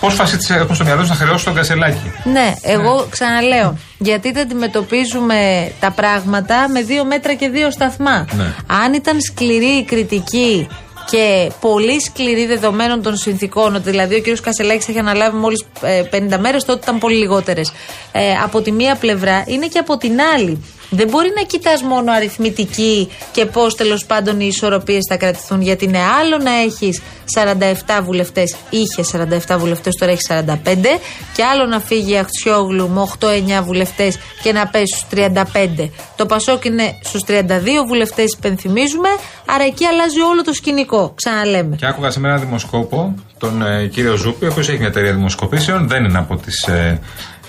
Πώς 0.00 0.14
φασίστες 0.14 0.56
έχουν 0.56 0.74
στο 0.74 0.84
μυαλό 0.84 1.00
τους 1.00 1.10
να 1.10 1.14
χρεώσουν 1.14 1.44
τον 1.44 1.54
κασελάκι. 1.54 2.12
Ναι, 2.24 2.54
εγώ 2.62 3.06
ξαναλέω. 3.10 3.78
Γιατί 3.98 4.32
δεν 4.32 4.42
αντιμετωπίζουμε 4.42 5.70
τα 5.80 5.90
πράγματα 5.90 6.68
με 6.68 6.82
δύο 6.82 7.04
μέτρα 7.04 7.34
και 7.34 7.48
δύο 7.48 7.70
σταθμά. 7.70 8.26
Ναι. 8.36 8.54
Αν 8.84 8.92
ήταν 8.92 9.20
σκληρή 9.20 9.76
η 9.78 9.84
κριτική 9.84 10.68
και 11.10 11.52
πολύ 11.60 12.00
σκληρή 12.00 12.46
δεδομένων 12.46 13.02
των 13.02 13.16
συνθήκων, 13.16 13.74
ότι 13.74 13.90
δηλαδή 13.90 14.14
ο 14.14 14.20
κ. 14.20 14.40
Κασελάκης 14.40 14.88
έχει 14.88 14.98
αναλάβει 14.98 15.36
μόλις 15.36 15.64
50 16.10 16.38
μέρες, 16.38 16.64
τότε 16.64 16.80
ήταν 16.82 16.98
πολύ 16.98 17.16
λιγότερες. 17.16 17.72
Ε, 18.12 18.32
από 18.42 18.60
τη 18.60 18.72
μία 18.72 18.94
πλευρά 18.94 19.44
είναι 19.46 19.66
και 19.66 19.78
από 19.78 19.96
την 19.96 20.20
άλλη. 20.34 20.64
Δεν 20.90 21.08
μπορεί 21.08 21.32
να 21.36 21.42
κοιτάς 21.42 21.82
μόνο 21.82 22.12
αριθμητική 22.12 23.08
και 23.32 23.46
πώς 23.46 23.74
τέλος 23.74 24.06
πάντων 24.06 24.40
οι 24.40 24.46
ισορροπίες 24.46 25.04
θα 25.08 25.16
κρατηθούν. 25.16 25.60
Γιατί 25.60 25.84
είναι 25.84 26.00
άλλο 26.20 26.38
να 26.38 26.50
έχεις 26.50 27.02
47 27.34 28.02
βουλευτές, 28.02 28.56
είχε 28.70 29.02
47 29.48 29.58
βουλευτές, 29.58 29.94
τώρα 29.94 30.12
έχει 30.12 30.20
45, 30.28 31.00
και 31.34 31.44
άλλο 31.44 31.66
να 31.66 31.80
φύγει 31.80 32.12
η 32.12 32.18
Αχτσιόγλου 32.18 32.88
με 32.88 33.00
8-9 33.00 33.62
βουλευτές 33.62 34.18
και 34.42 34.52
να 34.52 34.66
πέσει 34.66 34.96
στους 34.96 35.08
35. 35.08 35.90
Το 36.16 36.26
Πασόκ 36.26 36.64
είναι 36.64 36.98
στους 37.02 37.22
32 37.26 37.84
βουλευτές, 37.86 38.32
υπενθυμίζουμε, 38.32 39.08
άρα 39.46 39.64
εκεί 39.64 39.84
αλλάζει 39.84 40.20
όλο 40.20 40.42
το 40.42 40.52
σκηνικό. 40.52 41.12
Ξαναλέμε. 41.14 41.76
Και 41.76 41.86
άκουγα 41.86 42.10
σε 42.10 42.18
ένα 42.18 42.36
δημοσκόπο 42.38 43.14
τον 43.38 43.62
ε, 43.62 43.86
κύριο 43.86 44.16
Ζούπη, 44.16 44.44
ο 44.44 44.48
οποίος 44.50 44.68
έχει 44.68 44.78
μια 44.78 44.86
εταιρεία 44.86 45.12
δημοσκοπήσεων. 45.12 45.88
Δεν 45.88 46.04
είναι 46.04 46.18
από 46.18 46.36
τις 46.36 46.62
ε, 46.62 47.00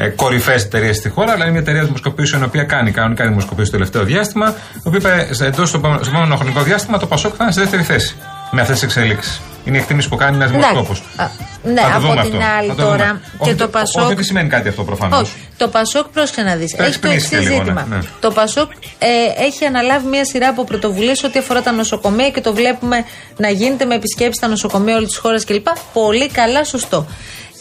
ε, 0.01 0.07
κορυφαίες 0.07 0.63
εταιρείες 0.63 0.95
στη 0.97 1.09
χώρα, 1.09 1.31
αλλά 1.31 1.43
είναι 1.43 1.51
μια 1.51 1.59
εταιρεία 1.61 1.83
δημοσκοπήσεων 1.83 2.41
η 2.41 2.45
οποία 2.45 2.63
κάνει 2.63 2.91
κανονικά 2.91 3.27
δημοσκοπήσεις 3.27 3.69
το 3.69 3.75
τελευταίο 3.77 4.03
διάστημα. 4.03 4.55
Η 4.75 4.81
οποία 4.83 4.99
είπε 4.99 5.45
εντός 5.45 5.69
στο 5.69 5.77
επόμενο 5.77 6.03
στο 6.03 6.11
επόμενο 6.11 6.35
χρονικό 6.35 6.61
διάστημα 6.61 6.97
το 6.97 7.05
Πασόκ 7.07 7.33
θα 7.37 7.43
είναι 7.43 7.53
σε 7.53 7.59
δεύτερη 7.61 7.83
θέση 7.83 8.15
με 8.51 8.61
αυτές 8.61 8.75
τις 8.79 8.85
εξελίξεις. 8.85 9.41
Είναι 9.65 9.77
η 9.77 9.79
εκτίμηση 9.79 10.09
που 10.09 10.15
κάνει 10.15 10.35
ένας 10.35 10.49
δημοσκόπος. 10.51 11.03
Α, 11.15 11.27
Ναι, 11.63 11.81
από 11.95 12.21
την 12.21 12.41
άλλη 12.57 12.73
τώρα. 12.77 13.21
Και 13.43 13.55
το 13.55 13.67
Πασόκ. 13.67 14.03
Όχι 14.03 14.11
ότι 14.13 14.23
σημαίνει 14.23 14.49
κάτι 14.49 14.67
αυτό 14.67 14.83
προφανώς. 14.83 15.21
Όχι. 15.21 15.31
Το 15.57 15.67
Πασόκ, 15.67 16.07
πρόσεχε 16.07 16.41
να 16.41 16.55
δεις. 16.55 16.75
Πρέπει 16.75 16.89
Έχει 16.89 16.99
το 16.99 17.07
να 17.07 17.13
εξής 17.13 17.29
πνίξει 17.29 17.47
λίγο, 17.49 17.61
ζήτημα. 17.63 17.85
ναι, 17.89 17.95
ναι. 17.95 18.01
Το 18.19 18.31
Πασόκ 18.31 18.71
ε, 18.99 19.07
έχει 19.45 19.65
αναλάβει 19.65 20.07
μια 20.07 20.25
σειρά 20.25 20.47
από 20.47 20.63
πρωτοβουλίες 20.63 21.23
ό,τι 21.23 21.39
αφορά 21.39 21.61
τα 21.61 21.71
νοσοκομεία 21.71 22.29
και 22.29 22.41
το 22.41 22.53
βλέπουμε 22.53 23.05
να 23.37 23.49
γίνεται 23.49 23.85
με 23.85 23.95
επισκέψεις 23.95 24.35
στα 24.35 24.47
νοσοκομεία 24.47 24.95
όλης 24.95 25.07
της 25.07 25.17
χώρας 25.17 25.43
κλπ. 25.45 25.67
Πολύ 25.93 26.29
καλά, 26.29 26.63
σωστό. 26.63 27.05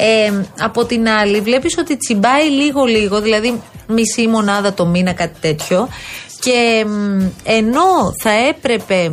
Ε, 0.01 0.33
από 0.59 0.85
την 0.85 1.09
άλλη, 1.09 1.41
βλέπεις 1.41 1.77
ότι 1.79 1.97
τσιμπάει 1.97 2.51
λίγο-λίγο, 2.51 3.21
δηλαδή 3.21 3.63
μισή 3.87 4.27
μονάδα 4.27 4.73
το 4.73 4.87
μήνα, 4.87 5.13
κάτι 5.13 5.41
τέτοιο. 5.41 5.89
Και 6.41 6.85
μ, 6.87 7.27
ενώ 7.45 8.13
θα 8.23 8.31
έπρεπε 8.49 9.13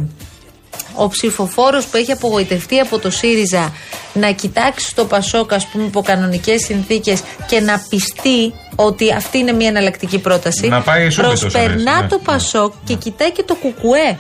ο 0.95 1.07
ψηφοφόρος 1.07 1.85
που 1.85 1.97
έχει 1.97 2.11
απογοητευτεί 2.11 2.79
από 2.79 2.99
το 2.99 3.09
ΣΥΡΙΖΑ 3.09 3.73
να 4.13 4.31
κοιτάξει 4.31 4.95
το 4.95 5.05
Πασόκ, 5.05 5.53
ας 5.53 5.67
πούμε, 5.67 5.83
υπό 5.83 6.01
κανονικές 6.01 6.63
συνθήκες 6.63 7.21
και 7.47 7.59
να 7.59 7.81
πιστεί 7.89 8.53
ότι 8.75 9.13
αυτή 9.13 9.37
είναι 9.37 9.51
μια 9.51 9.67
εναλλακτική 9.67 10.19
πρόταση. 10.19 10.67
Να 10.67 10.81
πάει 10.81 11.09
σούμπιτος, 11.09 11.39
Προσπερνά 11.39 11.91
αρέσει, 11.91 12.03
ναι. 12.03 12.07
το 12.07 12.19
Πασόκ 12.23 12.73
και 12.83 12.93
κοιτάει 12.95 13.31
και 13.31 13.43
το 13.43 13.55
Κουκουέ. 13.55 14.19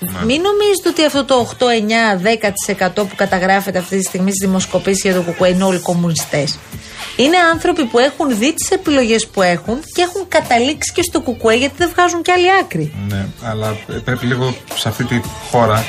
Μην 0.00 0.40
νομίζετε 0.40 0.88
ότι 0.88 1.04
αυτό 1.04 1.24
το 1.24 1.48
8, 1.58 1.64
9, 1.64 2.88
10% 2.88 2.94
που 2.94 3.14
καταγράφεται 3.16 3.78
αυτή 3.78 3.96
τη 3.96 4.02
στιγμή 4.02 4.30
στις 4.30 4.46
δημοσκοπήσεις 4.46 5.02
για 5.02 5.14
το 5.14 5.22
Κουκουέ 5.22 5.48
είναι 5.48 5.64
όλοι 5.64 5.78
κομμουνιστές. 5.78 6.58
Είναι 7.16 7.36
άνθρωποι 7.52 7.84
που 7.84 7.98
έχουν 7.98 8.38
δει 8.38 8.54
τις 8.54 8.70
επιλογές 8.70 9.26
που 9.26 9.42
έχουν 9.42 9.80
και 9.94 10.02
έχουν 10.02 10.28
καταλήξει 10.28 10.92
και 10.92 11.02
στο 11.02 11.20
Κουκουέ 11.20 11.54
γιατί 11.54 11.74
δεν 11.76 11.90
βγάζουν 11.94 12.22
κι 12.22 12.30
άλλη 12.30 12.46
άκρη. 12.60 12.92
Ναι, 13.08 13.26
αλλά 13.42 13.76
πρέπει 14.04 14.26
λίγο 14.26 14.54
σε 14.74 14.88
αυτή 14.88 15.04
τη 15.04 15.20
χώρα 15.50 15.84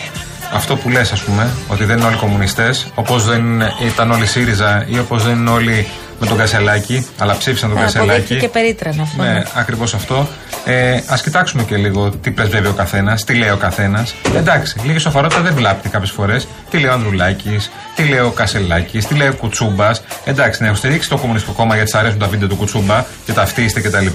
αυτό 0.54 0.76
που 0.76 0.90
λες 0.90 1.12
ας 1.12 1.22
πούμε, 1.22 1.50
ότι 1.68 1.84
δεν 1.84 1.98
είναι 1.98 2.08
όλοι 2.08 2.16
κομμουνιστές, 2.16 2.88
όπως 2.96 3.26
δεν 3.26 3.62
ήταν 3.86 4.12
όλοι 4.12 4.26
ΣΥΡΙΖΑ 4.26 4.86
ή 4.90 5.00
όπως 5.00 5.24
δεν 5.24 5.36
είναι 5.36 5.50
όλοι 5.50 5.88
με 6.20 6.28
τον 6.28 6.38
Κασελάκη, 6.38 7.08
αλλά 7.18 7.38
ψήφισαν 7.38 7.70
τον 7.70 7.78
Ε, 7.78 7.82
Κασελάκη. 7.82 8.12
Αποδείχθηκε 8.12 8.48
περίτρανα 8.50 9.02
αυτό. 9.02 9.24
Ναι, 9.24 9.44
ακριβώς 9.54 9.94
αυτό. 9.94 10.28
Ε, 10.66 10.94
Α 10.94 11.18
κοιτάξουμε 11.24 11.64
και 11.64 11.76
λίγο 11.76 12.10
τι 12.10 12.32
πρεσβεύει 12.32 12.68
ο 12.68 12.74
καθένας, 12.74 13.24
τι 13.24 13.34
λέει 13.34 13.50
ο 13.50 13.58
καθένας. 13.58 14.16
Εντάξει, 14.36 14.76
λίγη 14.84 14.98
σοφαρότητα 15.00 15.42
δεν 15.42 15.54
βλάπτει 15.54 15.90
κάποιες 15.90 16.12
φορές. 16.12 16.48
Τι 16.70 16.78
λέει 16.78 16.90
ο 16.90 16.94
Ανδρουλάκης, 16.94 17.72
τι 17.96 18.04
λέει 18.04 18.20
ο 18.20 18.30
Κασελάκης, 18.32 19.06
τι 19.08 19.16
λέει 19.16 19.28
ο 19.28 19.34
Κουτσούμπας. 19.34 20.02
Εντάξει, 20.26 20.62
να 20.62 20.68
έχω 20.68 20.76
στηρίξει 20.78 21.10
το 21.10 21.18
Κομμουνιστικό 21.18 21.54
Κόμμα 21.56 21.76
γιατί 21.76 21.90
σ' 21.90 21.96
αρέσουν 21.96 22.20
τα 22.20 22.28
βίντεο 22.28 22.48
του 22.48 22.56
Κουτσούμπα 22.56 23.06
και 23.26 23.34
τα 23.34 23.42
αυτίστε 23.42 23.82
κτλ. 23.82 24.06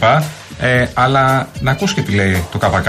Ε, 0.61 0.87
αλλά 0.94 1.49
να 1.61 1.70
ακούς 1.70 1.94
και 1.94 2.00
τι 2.00 2.12
λέει 2.12 2.44
το 2.52 2.58
ΚΚ. 2.58 2.87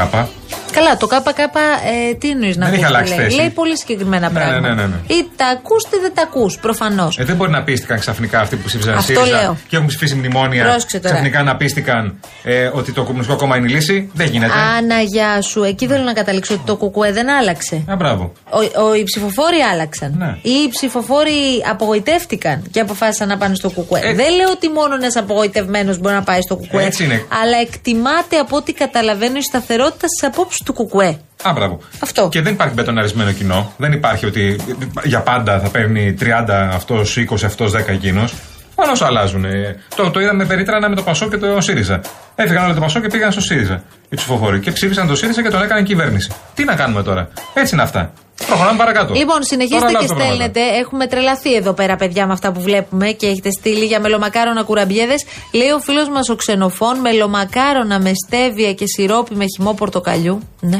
Καλά, 0.76 0.98
το 0.98 1.08
ΚΚ 1.08 1.38
ε, 1.38 2.14
τι 2.14 2.30
εννοείς 2.30 2.58
να 2.58 2.66
Δεν 2.66 2.74
έχει 2.74 2.84
ακούσει, 2.84 2.96
αλλάξει 2.98 3.16
λέει; 3.16 3.24
θέση. 3.26 3.36
λέει 3.36 3.50
πολύ 3.50 3.78
συγκεκριμένα 3.78 4.28
Ναι, 4.28 4.34
πράγματα. 4.40 4.60
ναι, 4.60 4.74
ναι, 4.82 4.88
ναι. 4.88 5.16
Ή 5.16 5.28
τα 5.36 5.46
ακούς 5.48 5.84
ή 5.84 5.98
δεν 6.02 6.12
τα 6.16 6.22
ακούς, 6.22 6.58
προφανώς. 6.58 7.18
Ε, 7.20 7.24
δεν 7.24 7.36
μπορεί 7.36 7.52
να 7.52 7.64
πίστηκαν 7.64 8.00
ξαφνικά 8.00 8.40
αυτοί 8.40 8.56
που 8.56 8.64
ψήφισαν 8.66 8.94
Αυτό 8.94 9.14
ΣΥΡΙΖΑ 9.14 9.42
λέω. 9.42 9.58
και 9.68 9.76
έχουν 9.76 9.88
ψηφίσει 9.88 10.16
μνημόνια. 10.16 10.64
Πρόσεξε 10.64 11.00
τώρα. 11.00 11.14
Ξαφνικά 11.14 11.44
να 11.44 11.56
πίστηκαν 11.56 12.20
ε, 12.44 12.70
ότι 12.74 12.92
το 12.92 13.04
Κομμουνιστικό 13.04 13.38
Κόμμα 13.38 13.58
είναι 13.58 13.68
η 13.72 13.74
λύση. 13.74 14.10
Δεν 14.14 14.28
γίνεται. 14.28 14.52
Άνα, 14.78 15.00
γεια 15.02 15.42
σου. 15.42 15.64
Εκεί 15.64 15.88
θέλω 15.88 16.04
να 16.04 16.14
καταλήξω 16.14 16.54
ότι 16.54 16.64
το 16.66 16.76
κουκουέ 16.76 17.12
δεν 17.12 17.30
άλλαξε. 17.30 17.84
Α, 17.92 17.96
μπράβο. 17.96 18.32
Ο, 18.50 18.84
ο, 18.84 18.94
οι 18.96 19.04
ψηφοφόροι 19.04 19.60
άλλαξαν. 19.72 20.16
Ναι. 20.18 20.38
Ή 20.42 20.50
οι 20.66 20.70
ψηφοφόροι 20.70 21.64
απογοητεύτηκαν 21.70 22.64
και 22.72 22.80
αποφάσισαν 22.80 23.28
να 23.28 23.38
πάνε 23.38 23.56
στο 23.56 23.70
κουκουέ. 23.70 24.00
Ε. 24.04 24.14
Δεν 24.14 24.36
λέω 24.36 24.50
ότι 24.52 24.70
μόνο 24.70 24.94
ένας 24.96 25.16
απογοητευμένος 25.16 26.00
μπορεί 26.00 26.14
να 26.16 26.24
πάει 26.24 26.42
στο 26.42 26.56
κουκουέ. 26.56 26.84
Έτσι 26.86 27.04
είναι. 27.04 27.26
Αλλά 27.42 27.58
εκτιμάται 27.62 28.38
από 28.38 28.56
ό,τι 28.56 28.74
καταλαβαίνω 28.74 29.38
η 29.38 29.42
σταθερότητα 29.42 30.08
στι 30.08 30.26
απόψει 30.26 30.64
του 30.66 30.74
κουκουέ. 30.74 31.20
Α, 31.44 31.52
μπράβο. 31.54 31.80
Αυτό. 32.00 32.30
Και 32.32 32.42
δεν 32.42 32.54
υπάρχει 32.54 32.74
μπετοναρισμένο 32.74 33.32
κοινό. 33.32 33.74
Δεν 33.78 33.92
υπάρχει 33.92 34.26
ότι 34.26 34.56
για 35.04 35.20
πάντα 35.22 35.60
θα 35.60 35.70
παίρνει 35.70 36.16
30 36.20 36.26
αυτός, 36.74 37.18
20 37.18 37.46
αυτός, 37.46 37.72
10 37.72 37.88
εκείνος. 37.88 38.34
Μόνο 38.78 38.92
αλλάζουν. 39.00 39.46
Ε, 39.46 39.76
Το, 39.96 40.10
το 40.12 40.20
είδαμε 40.20 40.46
περίτρανα 40.46 40.90
με 40.90 40.96
το 40.96 41.02
Πασό 41.02 41.30
και 41.30 41.38
το 41.38 41.62
ΣΥΡΙΖΑ. 41.62 42.02
Έφυγαν 42.36 42.64
όλοι 42.66 42.74
το 42.74 42.80
Πασό 42.80 43.00
και 43.00 43.08
πήγαν 43.08 43.32
στο 43.32 43.42
ΣΥΡΙΖΑ 43.42 43.84
οι 44.10 44.16
ψηφοφόροι. 44.16 44.60
Και 44.60 44.72
ψήφισαν 44.72 45.08
το 45.08 45.16
ΣΥΡΙΖΑ 45.16 45.42
και 45.42 45.50
τον 45.50 45.62
έκαναν 45.64 45.84
κυβέρνηση. 45.84 46.32
Τι 46.56 46.64
να 46.64 46.76
κάνουμε 46.76 47.04
τώρα; 47.04 47.30
Έτσι 47.54 47.74
είναι 47.74 47.84
αυτά. 47.84 48.14
Προχωράμε 48.48 48.78
παρακάτω. 48.78 49.14
Λοιπόν, 49.14 49.44
συνεχίστε 49.44 49.78
Τώρα 49.80 49.90
και 49.92 49.98
αλλάζουν 49.98 50.18
τα 50.18 50.24
πράγματα. 50.24 50.44
στέλνετε. 50.52 50.78
Έχουμε 50.80 51.08
τρελαθεί 51.08 51.54
εδώ 51.56 51.74
πέρα, 51.74 51.96
παιδιά, 51.96 52.28
με 52.28 52.34
αυτά 52.34 52.52
που 52.52 52.62
βλέπουμε 52.62 53.08
και 53.12 53.28
έχετε 53.28 53.50
στείλει 53.60 53.86
για 53.86 54.00
μελομακάρονα 54.00 54.64
κουραμπιέδες. 54.64 55.26
Λέει 55.54 55.70
ο 55.70 55.80
φίλος 55.80 56.10
μας 56.10 56.30
ο 56.30 56.36
Ξενοφών, 56.36 57.00
μελομακάρονα 57.00 58.00
με 58.00 58.12
στέβια 58.28 58.74
και 58.74 58.84
σιρόπι 58.88 59.36
με 59.36 59.46
χυμό 59.56 59.74
πορτοκαλιού. 59.74 60.40
Ναι. 60.60 60.80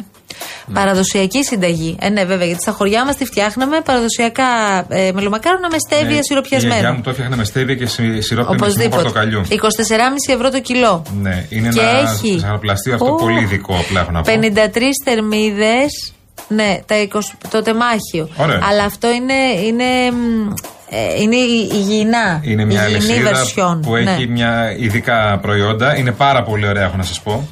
Παραδοσιακή 0.74 1.44
συνταγή. 1.44 1.96
Ε, 2.00 2.10
ναι, 2.10 2.26
βέβαια, 2.26 2.46
γιατί 2.46 2.62
στα 2.62 2.72
χωριά 2.72 3.06
μας 3.06 3.16
τη 3.16 3.26
φτιάχναμε 3.26 3.82
παραδοσιακά 3.82 4.44
ε, 4.88 5.12
μελομακάρονα 5.14 5.68
με 5.72 5.78
στέβια 5.78 6.06
Ναι, 6.06 6.12
Η 6.12 6.14
γιαγιά 6.14 6.24
σιροπιασμένο. 6.24 6.94
μου 6.94 7.02
το 7.02 7.10
έφτιαχνε 7.10 7.36
με 7.36 7.44
στέβια 7.44 7.76
και 7.76 7.86
σι- 7.86 8.22
σιρόπι 8.24 8.50
με 8.50 8.56
χυμό 8.56 8.66
Οπωσδήποτε. 8.66 8.96
πορτοκαλιού. 9.02 9.42
24,5 9.50 10.34
ευρώ 10.34 10.50
το 10.50 10.60
κιλό. 10.62 11.04
Ναι, 11.22 11.45
είναι 11.50 11.70
Και 11.70 11.80
ένα 11.80 12.10
έχει. 12.12 12.38
ζαχαροπλαστείο 12.38 12.94
αυτό 12.94 13.06
Ω, 13.06 13.16
πολύ 13.16 13.42
ειδικό 13.42 13.76
απλά 13.76 14.00
έχω 14.02 14.12
να 14.12 14.22
πω. 14.22 14.32
53 14.32 14.90
θερμίδες. 15.04 16.14
Ναι, 16.48 16.80
τα 16.86 16.96
20, 17.02 17.20
το 17.50 17.62
τεμάχιο. 17.62 18.30
Ωραία. 18.36 18.60
Αλλά 18.70 18.84
αυτό 18.84 19.12
είναι, 19.12 19.34
είναι, 19.66 20.12
μ, 20.12 20.52
ε, 20.90 21.22
είναι 21.22 21.36
η- 21.36 21.70
υγιεινά. 21.74 22.40
Είναι 22.44 22.66
μια 22.66 22.88
υγιεινή 22.88 23.14
αλυσίδα 23.28 23.32
version. 23.32 23.80
που 23.82 23.96
έχει 23.96 24.26
Ναι. 24.26 24.32
μια 24.32 24.76
ειδικά 24.78 25.38
προϊόντα. 25.42 25.98
Είναι 25.98 26.12
πάρα 26.12 26.44
πολύ 26.44 26.68
ωραία, 26.68 26.84
έχω 26.84 26.98
να 26.98 27.04
σας 27.04 27.22
πω. 27.22 27.48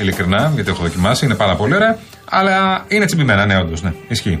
Ειλικρινά, 0.00 0.50
γιατί 0.54 0.70
έχω 0.70 0.82
δοκιμάσει. 0.82 1.24
Είναι 1.24 1.34
πάρα 1.34 1.56
πολύ 1.56 1.74
ωραία. 1.74 1.98
Αλλά 2.30 2.84
είναι 2.88 3.04
τσιμπημένα, 3.04 3.46
ναι, 3.46 3.58
όντως. 3.58 3.82
Ναι, 3.82 3.92
ισχύει. 4.08 4.38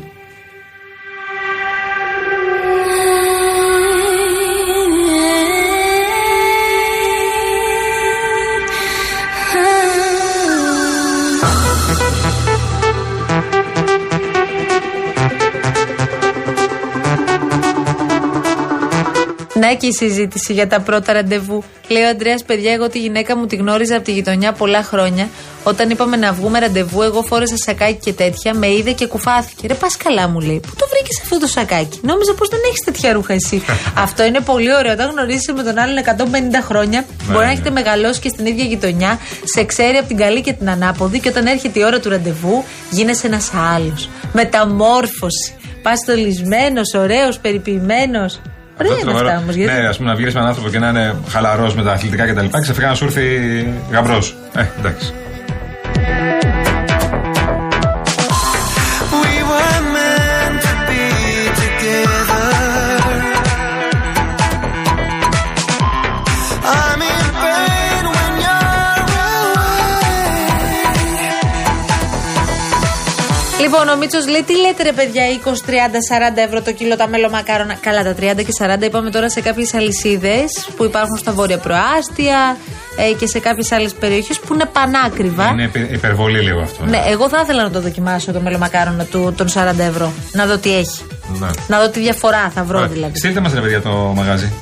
Και 19.74 19.86
η 19.86 19.92
συζήτηση 19.92 20.52
για 20.52 20.68
τα 20.68 20.80
πρώτα 20.80 21.12
ραντεβού. 21.12 21.64
Λέει 21.88 22.02
ο 22.02 22.08
Αντρέας, 22.08 22.44
παιδιά, 22.44 22.72
εγώ 22.72 22.88
τη 22.88 22.98
γυναίκα 22.98 23.36
μου 23.36 23.46
τη 23.46 23.56
γνώριζα 23.56 23.96
από 23.96 24.04
τη 24.04 24.12
γειτονιά 24.12 24.52
πολλά 24.52 24.82
χρόνια. 24.82 25.28
Όταν 25.64 25.90
είπαμε 25.90 26.16
να 26.16 26.32
βγούμε 26.32 26.58
ραντεβού, 26.58 27.02
εγώ 27.02 27.22
φόρεσα 27.22 27.56
σακάκι 27.56 27.98
και 28.02 28.12
τέτοια, 28.12 28.54
με 28.54 28.70
είδε 28.70 28.92
και 28.92 29.06
κουφάθηκε. 29.06 29.66
Ρε, 29.66 29.74
πας 29.74 29.96
καλά, 29.96 30.28
μου 30.28 30.40
λέει. 30.40 30.60
Πού 30.60 30.72
το 30.76 30.86
βρήκες 30.90 31.20
αυτό 31.22 31.38
το 31.38 31.46
σακάκι; 31.46 32.00
Νόμιζα 32.02 32.34
πως 32.34 32.48
δεν 32.48 32.58
έχεις 32.66 32.80
τέτοια 32.84 33.12
ρούχα 33.12 33.32
εσύ. 33.32 33.62
αυτό 34.06 34.24
είναι 34.24 34.40
πολύ 34.40 34.74
ωραίο. 34.74 34.92
Όταν 34.92 35.10
γνωρίζει 35.10 35.52
με 35.52 35.62
τον 35.62 35.78
άλλον 35.78 35.96
150 36.04 36.62
χρόνια, 36.62 37.04
μπορεί 37.26 37.38
να 37.38 37.44
ναι. 37.44 37.52
έχετε 37.52 37.70
μεγαλώσει 37.70 38.20
και 38.20 38.28
στην 38.28 38.46
ίδια 38.46 38.64
γειτονιά, 38.64 39.18
σε 39.44 39.64
ξέρει 39.64 39.96
από 39.96 40.08
την 40.08 40.16
καλή 40.16 40.40
και 40.40 40.52
την 40.52 40.70
ανάποδη, 40.70 41.20
και 41.20 41.28
όταν 41.28 41.46
έρχεται 41.46 41.80
η 41.80 41.84
ώρα 41.84 42.00
του 42.00 42.08
ραντεβού, 42.08 42.64
γίνεσαι 42.90 43.26
ένας 43.26 43.50
άλλος. 43.74 44.08
Μεταμόρφωση. 44.32 45.52
Παστολισμένος, 45.82 46.94
ωραίος, 46.94 47.38
περιποιημένος. 47.38 48.40
Ωραία 48.80 48.92
Αυτό 48.92 48.94
είναι 48.94 49.02
τρομερό. 49.10 49.26
αυτά 49.28 49.38
όμως. 49.42 49.54
Γιατί... 49.54 49.72
Ναι, 49.72 49.86
ας 49.88 49.96
πούμε 49.96 50.08
να 50.08 50.14
βγεις 50.16 50.32
με 50.34 50.38
έναν 50.40 50.48
άνθρωπο 50.48 50.70
και 50.70 50.78
να 50.78 50.88
είναι 50.88 51.14
χαλαρός 51.28 51.74
με 51.74 51.82
τα 51.82 51.92
αθλητικά 51.92 52.26
κτλ. 52.26 52.44
Και 52.44 52.58
ξαφνικά 52.60 52.88
να 52.88 52.94
σου 52.94 53.04
έρθει 53.04 53.24
γαμπρός. 53.90 54.36
Ε, 54.56 54.64
εντάξει. 54.78 55.12
Λοιπόν, 73.68 73.88
ο 73.88 73.96
Μίτσο 73.96 74.18
λέει: 74.30 74.42
Τι 74.42 74.56
λέτε, 74.60 74.82
ρε 74.82 74.92
παιδιά, 74.92 75.22
20, 75.44 75.48
30, 75.48 75.52
40 75.52 76.36
ευρώ 76.46 76.62
το 76.62 76.72
κιλό 76.72 76.96
τα 76.96 77.08
μελομακάρονα. 77.08 77.74
Καλά, 77.80 78.02
τα 78.02 78.14
30 78.14 78.16
και 78.44 78.52
40 78.80 78.82
είπαμε 78.84 79.10
τώρα 79.10 79.30
σε 79.30 79.40
κάποιες 79.40 79.74
αλυσίδες 79.74 80.68
που 80.76 80.84
υπάρχουν 80.84 81.16
στα 81.16 81.32
βόρεια 81.32 81.58
προάστια 81.58 82.56
ε, 82.96 83.12
και 83.18 83.26
σε 83.26 83.38
κάποιες 83.38 83.72
άλλες 83.72 83.92
περιοχές 83.94 84.38
που 84.40 84.54
είναι 84.54 84.64
πανάκριβα. 84.72 85.48
Είναι 85.52 85.62
υπε- 85.62 85.92
υπερβολή 85.92 86.40
λίγο 86.40 86.60
αυτό. 86.60 86.84
Ναι, 86.84 87.02
εγώ 87.08 87.28
θα 87.28 87.40
ήθελα 87.42 87.62
να 87.62 87.70
το 87.70 87.80
δοκιμάσω 87.80 88.32
το 88.32 88.40
μελομακάρονα 88.40 89.04
του, 89.04 89.34
των 89.36 89.46
40 89.48 89.78
ευρώ. 89.78 90.12
Να 90.32 90.46
δω 90.46 90.58
τι 90.58 90.76
έχει. 90.76 91.02
Ναι. 91.40 91.46
Να 91.68 91.80
δω 91.80 91.88
τι 91.88 92.00
διαφορά 92.00 92.50
θα 92.54 92.64
βρω 92.64 92.86
δηλαδή. 92.88 93.16
Στείλτε 93.18 93.40
μας 93.40 93.52
ρε 93.52 93.60
παιδιά 93.60 93.80
το 93.82 93.90
μαγάζι 93.90 94.52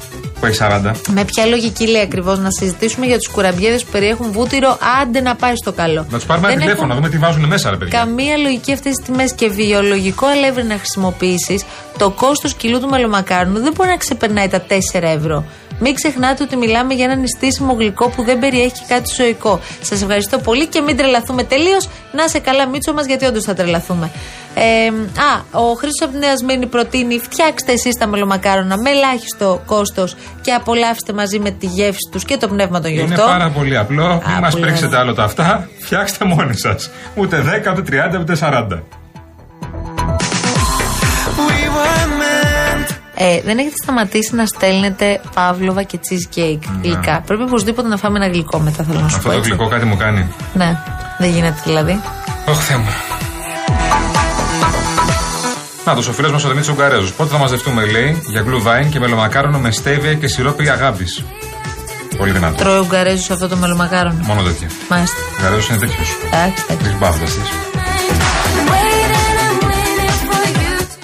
που 0.47 0.53
έχει 0.53 0.73
40. 0.85 0.93
Με 1.11 1.25
ποια 1.25 1.47
λογική 1.47 1.87
λέει 1.87 2.03
ακριβώς 2.03 2.39
να 2.39 2.51
συζητήσουμε 2.51 3.07
για 3.07 3.17
τους 3.17 3.29
κουραμπιέδες 3.29 3.85
που 3.85 3.91
περιέχουν 3.91 4.33
βούτυρο, 4.33 4.79
άντε 5.03 5.21
να 5.21 5.35
πάει 5.35 5.57
στο 5.57 5.73
καλό. 5.73 6.07
Να 6.11 6.17
τους 6.17 6.27
πάρουμε 6.27 6.47
ένα 6.47 6.57
Δεν 6.57 6.65
τηλέφωνο, 6.65 6.87
να 6.87 6.95
έχουν 6.95 7.05
δούμε 7.05 7.19
τι 7.19 7.25
βάζουν 7.25 7.45
μέσα, 7.45 7.71
ρε 7.71 7.77
παιδιά. 7.77 7.99
Καμία 7.99 8.37
λογική 8.37 8.73
αυτές 8.73 8.95
τις 8.97 9.07
τιμές 9.07 9.33
και 9.33 9.49
βιολογικό 9.49 10.27
αλεύρι 10.27 10.65
να 10.65 10.77
χρησιμοποιήσεις, 10.77 11.65
το 11.99 12.11
κόστος 12.11 12.55
κιλού 12.55 12.81
του 12.81 12.89
μελομακάρονου 12.89 13.61
δεν 13.61 13.73
μπορεί 13.77 13.89
να 13.89 13.97
ξεπερνάει 13.97 14.49
τα 14.49 14.61
4 14.61 15.09
ευρώ. 15.09 15.45
Μην 15.81 15.95
ξεχνάτε 15.95 16.43
ότι 16.43 16.57
μιλάμε 16.57 16.95
για 16.95 17.05
ένα 17.05 17.15
νηστίσιμο 17.15 17.73
γλυκό 17.73 18.09
που 18.09 18.23
δεν 18.23 18.39
περιέχει 18.39 18.73
και 18.73 18.85
κάτι 18.89 19.15
ζωικό. 19.15 19.61
Σας 19.83 20.03
ευχαριστώ 20.03 20.39
πολύ 20.39 20.67
και 20.67 20.81
μην 20.81 20.97
τρελαθούμε 20.97 21.43
τελείως. 21.45 21.89
Να 22.13 22.29
σε 22.29 22.39
καλά, 22.39 22.67
Μίτσο 22.69 22.93
μας, 22.93 23.07
γιατί 23.07 23.25
όντως 23.25 23.45
θα 23.45 23.55
τρελαθούμε. 23.55 24.11
Ε, 24.59 24.87
α, 25.21 25.61
ο 25.61 25.73
Χρήστος 25.75 26.09
από 26.09 26.13
τη 26.13 26.19
Νέα 26.19 26.37
Σμύρνη 26.37 26.67
προτείνει 26.67 27.19
φτιάξτε 27.19 27.73
εσείς 27.73 27.95
τα 27.97 28.07
μελομακάρονα 28.07 28.77
με 28.79 28.91
ελάχιστο 28.91 29.63
κόστος 29.67 30.17
και 30.41 30.53
απολαύστε 30.53 31.13
μαζί 31.13 31.39
με 31.39 31.51
τη 31.51 31.67
γεύση 31.67 32.09
τους 32.13 32.25
και 32.25 32.37
το 32.37 32.49
πνεύμα 32.49 32.81
των 32.81 32.91
Είναι 32.91 33.03
γιορτών. 33.05 33.27
πάρα 33.27 33.49
πολύ 33.51 33.77
απλό. 33.79 34.23
Μην 34.27 34.39
μας 34.41 34.53
πολύ 34.53 34.65
πρίξετε 34.65 34.87
ωραία. 34.87 35.01
άλλο 35.01 35.15
τα 35.15 35.25
αυτά. 35.25 35.69
Φτιάξτε 35.79 36.25
μόνοι 36.25 36.57
σας. 36.59 36.91
Ούτε 37.15 37.43
10, 37.67 37.73
ούτε 37.79 37.83
30, 38.17 38.19
ούτε 38.21 38.35
40. 38.41 38.83
We 41.37 41.63
were 41.77 42.07
meant 42.21 42.95
Ε, 43.15 43.41
δεν 43.45 43.59
έχετε 43.59 43.75
σταματήσει 43.83 44.35
να 44.35 44.47
στέλνετε 44.47 45.21
παύλοβα 45.35 45.83
και 45.83 45.99
cheesecake 46.09 46.59
γλυκά. 46.83 47.23
Πρέπει 47.27 47.43
οπωσδήποτε 47.43 47.89
να 47.89 47.97
φάμε 47.97 48.19
ένα 48.25 48.29
γλυκό 48.33 48.59
μετά, 48.59 48.85
θέλω 48.85 49.01
να 49.01 49.09
σου 49.09 49.17
Αυτό 49.17 49.29
πω. 49.29 49.35
το 49.35 49.39
έτσι. 49.41 49.51
γλυκό 49.51 49.69
κάτι 49.69 49.85
μου 49.85 49.97
κάνει. 49.97 50.27
Ναι, 50.55 50.77
δεν 51.19 51.31
γίνεται 51.31 51.61
δηλαδή. 51.65 52.01
Ωχ, 52.49 52.59
Θεέ 52.65 52.77
μου. 52.77 52.87
Να 55.87 55.95
το 55.95 56.01
ο 56.09 56.13
φίλος 56.13 56.33
μας 56.33 56.45
ο 56.45 56.49
Δημήτρης 56.49 56.73
Ουγγαρέζος. 56.73 57.13
Πότε 57.13 57.31
θα 57.31 57.39
μαζευτούμε, 57.39 57.85
λέει, 57.85 58.23
για 58.27 58.43
γκλουβάιν 58.43 58.91
και 58.91 58.99
μελομακάρονο 58.99 59.59
με 59.59 59.71
στέβια 59.71 60.15
και 60.15 60.29
σιρόπι 60.29 60.69
αγάπης. 60.69 61.25
Πολύ 62.17 62.31
δυνατό. 62.31 62.57
Τρώει 62.57 62.77
ο 62.77 62.81
Ουγγαρέζος 62.81 63.31
αυτό 63.31 63.49
το 63.49 63.57
μελομακάρονο. 63.57 64.25
Μόνο 64.25 64.43
τέτοια. 64.43 64.69
Μάλιστα. 64.89 65.17
Ο 65.21 65.35
Ουγγαρέζος 65.37 65.69
είναι 65.69 65.79
τέτοιος. 65.79 66.09
Εντάξει, 66.27 66.65
εντάξει. 66.69 66.87
Έχει 66.87 66.97
μπάφτα 66.97 67.25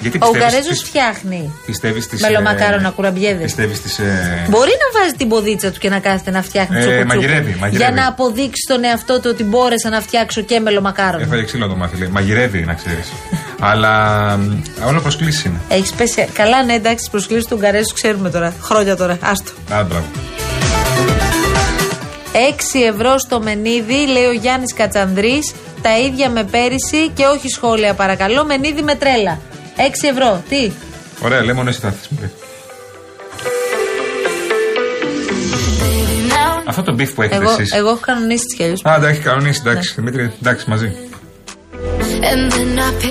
Γιατί 0.03 0.17
Ο 0.21 0.27
Ουγγαρέζος 0.27 0.67
πιστεύει. 0.67 0.85
φτιάχνει 0.89 1.51
Πιστεύεις 1.65 2.03
στι. 2.03 2.17
μελομακάρονα 2.21 2.89
κουραμπιέδες. 2.89 3.43
Πιστεύεις 3.43 3.77
στι. 3.77 4.03
Ε, 4.03 4.49
Μπορεί 4.49 4.71
να 4.83 4.99
βάζει 4.99 5.13
την 5.17 5.27
ποδίτσα 5.29 5.71
του 5.71 5.79
και 5.79 5.89
να 5.89 5.99
κάθεται 5.99 6.31
να 6.31 6.41
φτιάχνει 6.41 6.75
Ε, 6.77 6.79
τσουκουτσούκου. 6.79 7.07
μαγειρεύει, 7.07 7.55
μαγειρεύει. 7.59 7.91
Για 7.93 8.01
να 8.01 8.07
αποδείξει 8.07 8.61
στον 8.67 8.83
εαυτό 8.83 9.13
του 9.19 9.29
ότι 9.33 9.43
μπόρεσα 9.43 9.89
να 9.89 10.01
φτιάξω 10.01 10.41
και 10.41 10.59
μελομακάρονο. 10.59 11.23
Έφαγε 11.23 11.43
ξύλο 11.43 11.67
το 11.67 11.75
μάθη, 11.75 11.97
λέει. 11.97 12.07
Μαγειρεύει, 12.11 12.59
να 12.61 12.73
ξέρεις. 12.73 13.07
Αλλά 13.69 13.91
μ, 14.37 14.61
όλο 14.87 14.99
προσκλήσεις 15.01 15.43
είναι. 15.43 15.57
Έχεις 15.69 15.91
πέσει. 15.93 16.27
Καλά, 16.33 16.63
ναι, 16.63 16.73
εντάξει, 16.73 16.97
τις 16.97 17.09
προσκλήσεις 17.09 17.45
του 17.45 17.55
Ουγγαρέζου 17.57 17.93
ξέρουμε 17.93 18.29
τώρα. 18.29 18.53
Χρόνια 18.61 18.95
τώρα. 18.95 19.17
Άστο. 19.21 19.51
Α, 19.73 19.83
μπράβο. 19.83 20.05
6 22.33 22.79
ευρώ 22.93 23.17
στο 23.17 23.41
μενίδι, 23.41 24.07
λέει 24.07 24.25
ο 24.25 24.31
Γιάννης 24.31 24.73
Κατσανδρής. 24.73 25.53
Τα 25.81 25.97
ίδια 25.99 26.29
με 26.29 26.43
πέρυσι 26.43 27.09
και 27.13 27.25
όχι 27.25 27.47
σχόλια, 27.47 27.93
παρακαλώ. 27.93 28.45
Μενίδι 28.45 28.81
με 28.81 28.95
τρέλα. 28.95 29.39
6 29.77 29.81
ευρώ. 30.09 30.43
Τι; 30.49 30.71
Ωραία, 31.21 31.43
λέει 31.43 31.55
μόνο 31.55 31.69
εσύ 31.69 31.79
θα 31.79 31.87
έρθεις, 31.87 32.07
μου 32.09 32.17
λέει. 32.19 32.31
Αυτό 36.65 36.83
το 36.83 36.93
μπιφ 36.93 37.13
που 37.13 37.21
έχετε 37.21 37.43
Εγώ, 37.43 37.51
εσείς. 37.51 37.71
εγώ 37.71 37.89
έχω 37.89 37.99
κανονίσει 38.01 38.43
τις 38.45 38.55
κι 38.55 38.63
αλλιώς. 38.63 38.81
Α, 38.85 38.95
εντάξει, 38.95 39.19
κανονίσει, 39.19 39.61
εντάξει. 39.65 39.93
Ναι. 39.95 40.09
Δημήτρη, 40.09 40.33
εντάξει, 40.41 40.69
μαζί. 40.69 40.93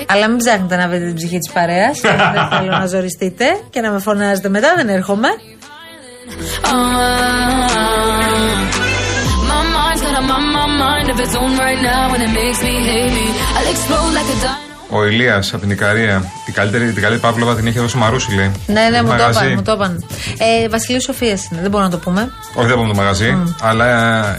Αλλά 0.07 0.27
μην 0.29 0.37
ψάχνετε 0.37 0.75
να 0.75 0.87
βρείτε 0.87 1.05
την 1.05 1.15
ψυχή 1.15 1.37
της 1.37 1.51
παρέας. 1.51 1.99
δεν 2.33 2.47
θέλω 2.51 2.77
να 2.77 2.85
ζοριστείτε 2.85 3.45
και 3.69 3.81
να 3.81 3.91
με 3.91 3.99
φωνάζετε 3.99 4.49
μετά, 4.49 4.73
δεν 4.75 4.89
έρχομαι. 4.89 5.27
Ο 14.93 15.05
Ηλίας 15.05 15.53
από 15.53 15.61
την 15.61 15.71
Ικαρία. 15.71 16.31
Την 16.45 16.53
καλύτερη, 16.53 16.85
την 16.85 17.01
καλύτερη 17.01 17.19
Παύλοβα 17.21 17.55
την 17.55 17.67
έχει 17.67 17.79
δώσει 17.79 17.95
ο 17.97 17.99
Μαρούση, 17.99 18.35
λέει. 18.35 18.51
Ναι, 18.67 18.81
ναι, 18.91 19.01
μου 19.01 19.07
το 19.07 19.13
Μαγαζί. 19.13 19.39
είπαν. 19.45 19.53
Μου 19.55 19.61
το 19.61 19.71
είπαν. 19.71 20.05
Ε, 20.37 20.69
Βασιλείο 20.69 21.01
Σοφίας 21.01 21.47
είναι, 21.51 21.61
δεν 21.61 21.69
μπορώ 21.71 21.83
να 21.83 21.89
το 21.89 21.97
πούμε. 21.97 22.31
Όχι, 22.55 22.67
δεν 22.67 22.75
πούμε 22.75 22.87
το 22.87 22.95
μαγαζί, 22.95 23.37
αλλά 23.61 23.85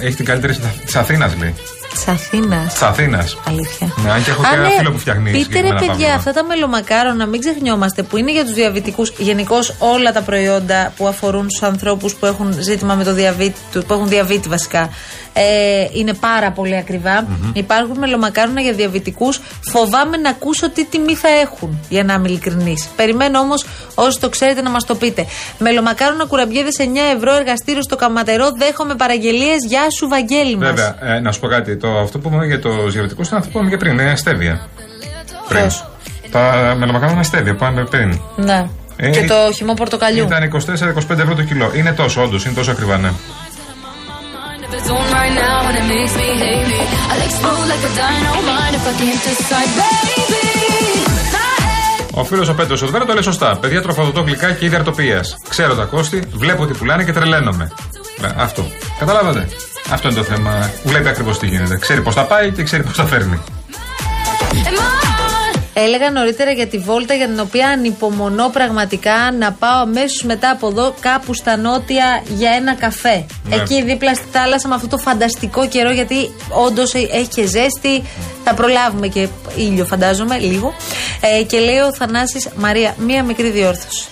ε, 0.01 0.07
έχει 0.07 0.17
την 0.17 0.25
καλύτερη 0.25 0.55
τη 0.55 0.93
Αθήνας, 0.99 1.37
λέει. 1.41 1.55
Της 1.95 2.09
Αθήνας. 2.09 2.73
Της 2.73 2.83
Αθήνας. 2.83 3.37
Αλήθεια. 3.47 3.93
Ναι, 4.05 4.11
αν 4.11 4.23
και 4.25 4.31
έχω 4.31 4.43
Α, 4.43 4.49
και 4.51 4.55
ένα 4.55 4.69
ναι. 4.69 4.75
φίλο 4.79 4.91
που 4.93 4.99
φτιάχνει. 4.99 5.31
Πείτε 5.31 5.39
ρε 5.39 5.43
συγκεκριμένα 5.43 5.75
παιδιά, 5.79 5.93
παύλωμα. 5.93 6.15
αυτά 6.15 6.33
τα 6.33 6.45
μελομακάρονα, 6.45 7.27
μην 7.27 7.41
ξεχνιόμαστε, 7.41 8.03
που 8.03 8.17
είναι 8.17 8.33
για 8.33 8.45
τους 8.45 8.55
διαβητικούς. 8.55 9.13
Γενικώς 9.19 9.75
όλα 9.79 10.13
τα 10.13 10.23
προϊόντα 10.23 10.93
που 10.97 11.07
αφορούν 11.07 11.51
στου 11.51 11.67
ανθρώπους 11.67 12.15
που 12.15 12.27
έχουν 12.27 12.57
ζήτημα 12.59 12.95
με 12.95 13.05
το 13.05 13.13
διαβήτη, 13.15 13.61
που 13.73 13.93
έχουν 13.93 14.09
διαβήτη 14.09 14.49
βασικά, 14.49 14.91
ε, 15.37 15.87
είναι 15.93 16.15
πάρα 16.15 16.51
πολύ 16.51 16.77
ακριβά. 16.77 17.27
Υπάρχουν 17.53 17.99
μελομακάρονα 17.99 18.61
για 18.61 18.73
διαβητικούς. 18.73 19.41
Φοβάμαι 19.61 20.17
να 20.17 20.29
ακούσω 20.31 20.71
τι 20.71 20.85
τιμή 20.85 21.15
θα 21.15 21.29
έχουν, 21.29 21.79
για 21.89 22.05
να 22.05 22.15
είμαι 22.15 22.29
ειλικρινής. 22.29 22.89
Περιμένω 22.97 23.39
όμως, 23.39 23.65
όσοι 23.95 24.21
το 24.21 24.29
ξέρετε, 24.29 24.63
να 24.63 24.71
μας 24.71 24.85
το 24.85 24.95
πείτε. 24.95 25.27
Μελομακάρονα 25.59 26.25
κουραμπιέδες 26.25 26.77
9 26.79 26.85
ευρώ 27.17 27.35
εργαστήριο 27.35 27.83
στο 27.83 27.97
Καματερό. 27.97 28.51
Δέχομαι 28.59 28.95
παραγγελίες. 28.95 29.57
Γεια 29.69 29.91
σου, 29.99 30.09
Βαγγέλη 30.09 30.57
μας. 30.57 30.69
Βέβαια, 30.69 30.97
ε, 31.01 31.21
να 31.21 31.33
σου 31.33 31.41
πω 31.41 31.47
κάτι. 31.47 31.77
Το, 31.77 31.99
αυτό 31.99 32.19
που 32.19 32.29
είπαμε 32.29 32.47
για 32.47 32.61
του 32.61 32.91
διαβητικού 32.91 33.23
ήταν 33.23 33.39
αυτό 33.39 33.51
που 33.51 33.57
είπαμε 33.59 33.71
και 33.71 33.77
πριν. 33.77 33.99
Είναι 33.99 34.17
στέβια. 34.17 34.69
Πριν. 35.49 35.61
Ποιος; 35.61 35.91
Τα 36.31 36.75
μελομακάρονα 36.79 37.23
στέβια 37.23 37.55
που 37.55 37.65
είπαμε 37.65 37.85
πριν. 37.85 38.21
Ναι. 38.37 38.67
Ε, 38.97 39.11
και 39.11 39.27
το 39.27 39.53
χυμό 39.55 39.75
πορτοκαλιού. 39.75 40.25
Ήταν 40.25 40.51
24-25 41.11 41.19
ευρώ 41.19 41.35
το 41.35 41.43
κιλό. 41.43 41.71
Είναι 41.75 41.93
τόσο, 41.93 42.23
όντως, 42.23 42.45
είναι 42.45 42.55
τόσο 42.55 42.71
ακριβά, 42.71 42.97
ναι. 42.97 43.11
Ο 52.17 52.25
φίλος 52.25 52.49
ο 52.49 52.55
Πέτρος 52.55 52.83
Οδβέρα 52.83 53.05
το 53.05 53.13
λέει 53.13 53.23
σωστά. 53.23 53.57
Παιδιά 53.57 53.83
τροφοδοτώ 53.83 54.21
γλυκά 54.21 54.53
και 54.53 54.65
είδη 54.65 54.75
αρτοπία. 54.75 55.25
Ξέρω 55.49 55.75
τα 55.75 55.85
κόστη, 55.85 56.23
βλέπω 56.33 56.67
τι 56.67 56.73
πουλάνε 56.79 57.05
και 57.05 57.13
τρελαίνομαι. 57.13 57.73
Ναι, 58.21 58.29
αυτό. 58.37 58.67
Καταλάβατε. 58.99 59.49
Αυτό 59.91 60.09
είναι 60.09 60.17
το 60.17 60.25
θέμα. 60.25 60.71
Βλέπει 60.85 61.09
ακριβώς 61.09 61.39
τι 61.39 61.47
γίνεται. 61.47 61.77
Ξέρει 61.77 62.01
πώς 62.01 62.15
τα 62.15 62.25
πάει 62.25 62.51
και 62.53 62.63
ξέρει 62.63 62.83
πώς 62.83 62.97
τα 62.97 63.05
φέρνει. 63.05 63.41
Έλεγα 65.75 66.11
νωρίτερα 66.11 66.51
για 66.51 66.67
τη 66.67 66.79
βόλτα 66.79 67.15
για 67.15 67.27
την 67.27 67.41
οποία 67.41 67.69
ανυπομονώ 67.69 68.49
πραγματικά 68.49 69.33
να 69.39 69.53
πάω 69.53 69.81
αμέσως 69.81 70.23
μετά 70.23 70.51
από 70.51 70.67
εδώ 70.67 70.95
κάπου 71.01 71.35
στα 71.35 71.57
νότια 71.57 72.23
για 72.29 72.51
ένα 72.51 72.75
καφέ. 72.75 73.27
Ναι. 73.49 73.57
Εκεί 73.57 73.83
δίπλα 73.83 74.15
στη 74.15 74.27
θάλασσα 74.33 74.69
με 74.69 74.75
αυτό 74.75 74.89
το 74.89 74.99
φανταστικό 74.99 75.69
καιρό 75.69 75.91
γιατί 75.91 76.35
όντως 76.49 76.95
έχει 76.95 77.29
και 77.29 77.47
ζέστη. 77.47 78.03
Θα 78.45 78.55
προλάβουμε 78.55 79.09
και 79.09 79.29
ήλιο, 79.57 79.85
φαντάζομαι, 79.85 80.39
λίγο. 80.39 80.75
Ε, 81.21 81.43
και 81.43 81.59
λέει 81.59 81.79
ο 81.79 81.95
Θανάσης 81.95 82.49
Μαρία, 82.57 82.95
μία 82.99 83.23
μικρή 83.23 83.51
διόρθωση. 83.51 84.09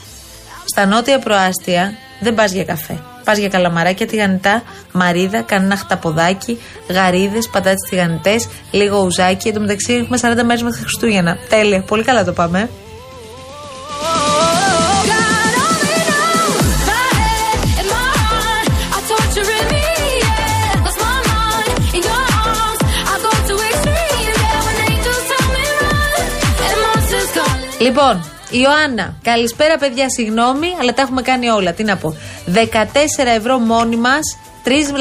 Στα 0.65 0.87
νότια 0.87 1.19
προάστια 1.19 1.93
δεν 2.21 2.35
πας 2.35 2.53
για 2.53 2.65
καφέ. 2.65 3.12
Πας 3.25 3.39
για 3.39 3.49
καλαμαράκια 3.49 4.07
τηγανιτά, 4.07 4.63
μαρίδα, 4.93 5.43
κανένα 5.43 5.77
χταποδάκι, 5.77 6.61
γαρίδες, 6.89 7.49
πατάτες 7.49 7.89
τηγανιτές, 7.91 8.49
λίγο 8.71 8.99
ουζάκι. 8.99 9.49
Εν 9.49 9.55
τω 9.55 9.61
μεταξύ 9.61 9.93
έχουμε 9.93 10.19
40 10.23 10.45
μέρες 10.45 10.63
μέχρι 10.63 10.81
Χριστούγεννα. 10.81 11.37
Τέλεια. 11.49 11.83
Πολύ 11.83 12.03
καλά 12.03 12.25
το 12.25 12.33
πάμε. 12.33 12.69
Λοιπόν, 27.83 28.32
Ιωάννα, 28.61 29.15
καλησπέρα 29.23 29.79
παιδιά, 29.79 30.11
συγγνώμη, 30.11 30.67
αλλά 30.81 30.93
τα 30.95 31.03
έχουμε 31.03 31.23
κάνει 31.23 31.49
όλα. 31.49 31.73
Τι 31.73 31.85
να 31.85 31.97
πω. 31.97 32.17
14 32.47 33.33
ευρώ 33.37 33.59
μόνοι 33.59 33.97
μας, 33.97 34.39
τρεις 34.63 34.93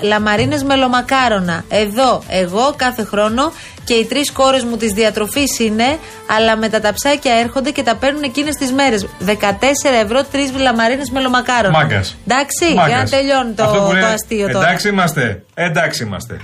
λαμαρίνες 0.00 0.62
μελομακάρονα. 0.62 1.64
Εδώ, 1.68 2.22
εγώ 2.28 2.74
κάθε 2.76 3.04
χρόνο 3.04 3.52
και 3.84 3.94
οι 3.94 4.04
τρεις 4.04 4.32
κόρες 4.32 4.64
μου 4.64 4.76
της 4.76 4.92
διατροφής 4.92 5.58
είναι, 5.58 5.98
αλλά 6.36 6.56
με 6.56 6.68
τα 6.68 6.80
ταψάκια 6.80 7.34
έρχονται 7.34 7.70
και 7.70 7.82
τα 7.82 7.94
παίρνουν 7.94 8.22
εκείνες 8.22 8.54
τις 8.54 8.72
μέρες. 8.72 9.06
14 9.18 9.94
ευρώ, 10.02 10.24
τρεις 10.24 10.52
λαμαρίνες 10.56 11.10
μελομακάρονα. 11.10 11.78
Μάγκας. 11.78 12.16
Εντάξει, 12.26 12.72
για 12.86 12.96
να 12.96 13.08
τελειώνει 13.08 13.52
το, 13.52 13.64
Αυτό 13.64 13.78
που 13.78 13.86
το 13.86 13.92
λέει, 13.92 14.02
αστείο 14.02 14.48
τώρα. 14.48 14.66
Εντάξει 14.66 14.88
είμαστε. 14.88 15.42
Εντάξει 15.54 16.02
είμαστε. 16.02 16.40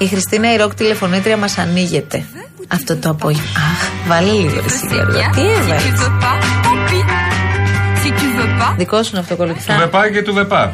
Η 0.00 0.06
Χριστίνα 0.06 0.52
η 0.52 0.56
ροκ 0.56 0.74
τηλεφωνήτρια 0.74 1.36
μας 1.36 1.58
ανοίγεται. 1.58 2.24
Αυτό 2.68 2.96
το 2.96 3.08
απόγευμα. 3.10 3.50
Αχ, 3.56 3.88
βάλε 4.06 4.30
λίγο 4.30 4.62
εσύ 4.66 4.86
Γιώργο. 4.90 5.12
Τι 5.12 5.40
έβαλες; 5.40 6.00
Δικό 8.76 9.02
σου 9.02 9.10
είναι 9.12 9.20
αυτό 9.20 9.34
Του 9.34 9.40
κολοκυθά. 9.40 9.76
βεπά 9.76 10.10
και 10.10 10.22
του 10.22 10.34
βεπά. 10.34 10.72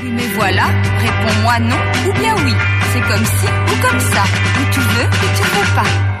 Oui, 0.00 0.10
mais 0.18 0.30
voilà, 0.40 0.66
réponds-moi 1.06 1.56
non 1.70 1.82
ou 2.06 2.12
bien 2.20 2.34
oui. 2.44 2.54
C'est 2.90 3.04
comme 3.10 3.26
ci 3.36 3.48
ou 3.70 3.74
comme 3.84 4.00
ça. 4.12 4.22
Ou 4.58 4.62
tu 4.74 4.80
veux 4.92 5.08
ou 5.22 5.26
tu 5.38 5.44
veux 5.52 5.68
pas. 5.78 6.13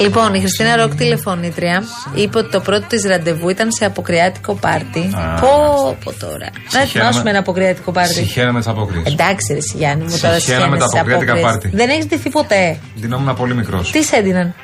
Λοιπόν, 0.00 0.34
η 0.34 0.38
Χριστίνα 0.38 0.76
Ροκ 0.76 0.94
τηλεφωνήτρια 0.94 1.82
είπε 2.14 2.38
ότι 2.38 2.50
το 2.50 2.60
πρώτο 2.60 2.86
της 2.86 3.04
ραντεβού 3.04 3.48
ήταν 3.48 3.72
σε 3.72 3.84
αποκριάτικο 3.84 4.54
πάρτι. 4.54 5.10
Α. 5.14 5.40
Πω, 5.40 5.96
πω 6.04 6.12
τώρα. 6.12 6.48
Να 6.72 6.80
ετοιμάσουμε 6.80 7.30
ένα 7.30 7.38
αποκριάτικο 7.38 7.92
πάρτι. 7.92 8.12
Συγχαίρομαι 8.14 8.58
τις 8.58 8.68
αποκρίσεις. 8.68 9.12
Εντάξει, 9.12 9.52
ρε 9.52 9.58
Γιάννη 9.78 10.04
μου 10.04 10.18
τώρα 10.22 10.34
Συγχαίρομαι 10.38 10.66
συγχαίρεσαι 10.66 10.88
τα 10.94 11.00
αποκριάτικα 11.00 11.32
απόκριες. 11.32 11.52
πάρτι. 11.52 11.70
Δεν 11.76 11.88
έχεις 11.88 12.06
ντυθεί 12.06 12.30
ποτέ. 12.30 12.78
Δινόμουν 12.94 13.36
πολύ 13.36 13.54
μικρός. 13.54 13.90
Τι 13.90 14.02
σε 14.02 14.16
έδιναν. 14.16 14.54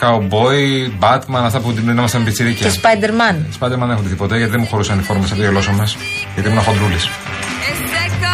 Cowboy, 0.00 1.04
Batman, 1.04 1.42
αυτά 1.44 1.60
που 1.60 1.72
δινόμασταν 1.72 2.24
πιτσιρίκια. 2.24 2.70
Και 2.70 2.78
Spider-Man. 2.82 3.36
Spider-Man 3.58 3.78
δεν 3.78 3.90
έχω 3.90 4.00
δει 4.02 4.14
ποτέ 4.14 4.36
γιατί 4.36 4.50
δεν 4.50 4.60
μου 4.60 4.66
χωρούσαν 4.66 4.98
οι 4.98 5.02
φόρμε 5.02 5.24
από 5.26 5.34
το 5.34 5.42
γελόσο 5.42 5.72
μας. 5.72 5.96
Γιατί 6.34 6.48
ήμουν 6.48 6.62
χοντρούλης. 6.62 7.08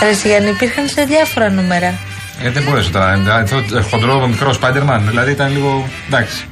Ρε 0.02 0.28
Γιάννη, 0.28 0.48
υπήρχαν 0.50 0.88
σε 0.88 1.04
διάφορα 1.04 1.50
νούμερα. 1.50 1.94
Γιατί 2.40 2.54
δεν 2.58 2.62
μπορούσε 2.62 2.90
τώρα. 2.90 3.22
Αυτό 3.42 3.56
ε, 3.76 3.80
χοντρό 3.90 4.26
μικρό 4.26 4.54
Spider-Man. 4.62 5.00
Δηλαδή 5.08 5.30
ήταν 5.30 5.52
λίγο. 5.52 5.88
Εντάξει. 6.08 6.44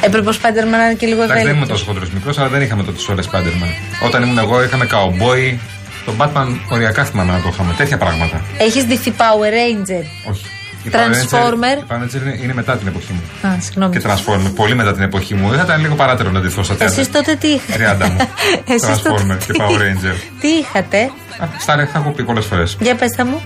Έπρεπε 0.00 0.28
ο 0.28 0.32
Spider-Man 0.32 0.70
να 0.70 0.84
είναι 0.84 0.94
και 0.94 1.06
λίγο 1.06 1.22
Εντάξει, 1.22 1.44
δεν 1.44 1.52
ήμουν 1.54 1.62
ευέλικτος. 1.62 1.68
τόσο 1.78 1.84
χοντρός 1.84 2.10
μικρός, 2.10 2.38
αλλά 2.38 2.48
δεν 2.48 2.62
είχαμε 2.62 2.82
τότε 2.82 2.98
ώρε 3.10 3.22
Spider-Man. 3.30 4.04
Όταν 4.06 4.22
ήμουν 4.22 4.38
εγώ 4.38 4.62
είχαμε 4.62 4.86
Cowboy. 4.90 5.56
Το 6.04 6.12
Batman 6.18 6.46
οριακά 6.68 7.04
θυμάμαι 7.04 7.32
να 7.32 7.40
το 7.40 7.48
είχαμε. 7.52 7.74
Τέτοια 7.76 7.96
πράγματα. 7.96 8.40
Έχεις 8.58 8.84
ντυθεί 8.86 9.12
Power 9.16 9.50
Ranger; 9.58 10.04
Όχι. 10.30 10.44
Η 10.84 10.90
Transformer. 10.92 11.36
Power 11.36 11.52
Ranger- 11.52 11.78
Η 11.78 11.84
Power 11.88 12.02
Ranger 12.02 12.22
είναι, 12.22 12.38
είναι 12.42 12.54
μετά 12.54 12.76
την 12.76 12.86
εποχή 12.88 13.12
μου. 13.12 13.48
Α, 13.50 13.56
συγγνώμη. 13.60 13.96
Και 13.98 14.02
Transformer, 14.06 14.52
πολύ 14.54 14.74
μετά 14.74 14.92
την 14.92 15.02
εποχή 15.02 15.34
μου. 15.34 15.48
Δεν 15.48 15.58
θα 15.58 15.64
ήταν 15.64 15.80
λίγο 15.80 15.94
παράτερο 15.94 16.30
να 16.30 16.40
ντυθώ 16.40 16.62
στα 16.62 16.76
Εσείς 16.80 16.94
τέσσερα. 16.96 17.08
τότε 17.18 17.34
τι 17.36 17.48
είχατε. 17.48 17.96
30 18.00 18.08
μου. 18.10 18.16
Εσείς 18.74 19.02
τότε- 19.02 19.10
Transformer 19.10 19.38
και 19.46 19.52
Power 19.58 19.80
Ranger. 19.80 20.14
Τι 20.40 20.48
είχατε; 20.48 21.10
Α, 21.42 21.46
Στα 21.58 21.76
ρε, 21.76 21.84
θα 21.86 21.98
έχω 21.98 22.10
πει 22.10 22.22
πολλές 22.24 22.44
φορές. 22.46 22.76
Για 22.80 22.94
πέστε 22.94 23.24
μου. 23.24 23.42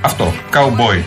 Αυτό. 0.00 0.34
Cowboy. 0.54 1.02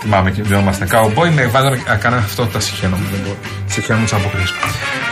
Θυμάμαι 0.00 0.30
και 0.30 0.42
διόμαστε. 0.42 0.86
Cowboy 0.90 1.30
με 1.30 1.46
βάζαμε. 1.46 1.82
Α, 1.90 1.96
κάναμε 1.96 2.22
αυτό 2.24 2.46
τα 2.46 2.60
συχαίνομαι. 2.60 3.04
Δεν 3.10 3.20
μπορώ. 3.24 3.36
Συχαίνομαι 3.66 4.06
τι 4.06 4.16
αποκρίσει. 4.16 4.52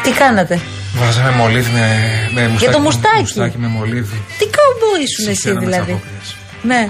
Τι 0.02 0.10
κάνατε; 0.10 0.60
Βάζαμε 0.94 1.30
μολύβι 1.30 1.70
με, 1.72 1.86
με 2.34 2.48
μουστάκι. 2.48 2.72
το 2.72 2.78
μουστάκι; 2.80 3.18
Μουστάκι 3.20 3.58
με 3.58 3.66
μολύβι. 3.66 4.22
Τι 4.38 4.46
καουμπόι 4.56 5.02
ήσουν 5.02 5.26
εσύ 5.28 5.34
Συχαίνομαι 5.40 5.66
τις 5.66 5.74
δηλαδή; 5.74 5.92
απόκριες. 5.92 6.36
Ναι. 6.62 6.86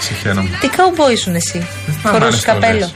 Συχαίνομαι. 0.00 0.48
Τι 0.60 0.68
καουμπόι 0.68 1.12
ήσουν 1.12 1.34
εσύ; 1.34 1.66
θυμάμαι 1.84 2.18
Φορούσε 2.18 2.24
άλλες 2.26 2.40
καπέλο. 2.44 2.90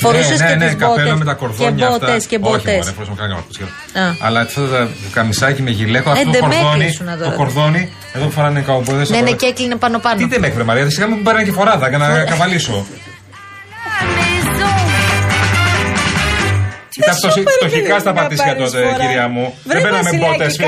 Φορές. 0.00 0.24
Φορούσες 0.24 0.38
ναι, 0.40 0.44
ναι, 0.44 0.50
και 0.52 0.56
ναι, 0.58 0.64
τις 0.66 0.74
καπέλο 0.82 1.02
μπότες. 1.04 1.18
με 1.18 1.24
τα 1.24 1.34
κορδόνια 1.34 1.74
Και 1.76 1.84
αυτά. 1.84 1.98
μπότες 2.06 2.26
και 2.26 2.38
Όχι, 2.42 2.44
μπότες. 2.50 2.74
μωρέ, 2.76 2.90
φορούσαμε 2.96 3.16
κανένα 3.20 3.40
καπέλο. 3.40 3.68
Α. 4.06 4.14
Αλλά 4.26 4.40
αυτά 4.40 4.60
τα 4.68 4.88
καμισάκι 5.12 5.62
με 5.62 5.70
γυλαίκο, 5.70 6.10
αυτό 6.10 6.24
το 6.24 6.30
ντεμέκλη 6.30 6.58
κορδόνι. 6.60 6.84
ήσουν 6.84 7.06
τώρα. 7.06 7.30
Το 7.30 7.36
κορδόνι, 7.36 7.92
εδώ 8.12 8.24
που 8.24 8.30
φοράνε 8.30 8.58
οι 8.58 8.62
καουμπόιδες. 8.62 9.08
Ναι, 9.10 9.20
ναι, 9.20 9.30
και 9.30 9.46
έκλεινε 9.46 9.76
πάνω 9.76 9.98
πάνω. 9.98 10.16
Τι 10.16 10.26
δεν 10.26 10.40
με 10.40 10.46
έκρε 10.46 10.62
Μαρία, 10.62 10.90
σιγά 10.90 11.08
μου 11.08 11.16
πάρει 11.22 11.44
και 11.44 11.52
φοράδα 11.52 11.88
για 11.88 11.98
να 11.98 12.24
καβαλήσω. 12.24 12.86
Ήταν 17.02 17.14
φτωχ- 17.14 17.48
φτωχικά 17.58 17.98
στα 17.98 18.12
πατήσια 18.12 18.56
τότε, 18.56 18.78
κυρία 19.00 19.28
μου. 19.28 19.54
Δεν 19.64 19.82
παίρναμε 19.82 20.10
μπότες 20.16 20.58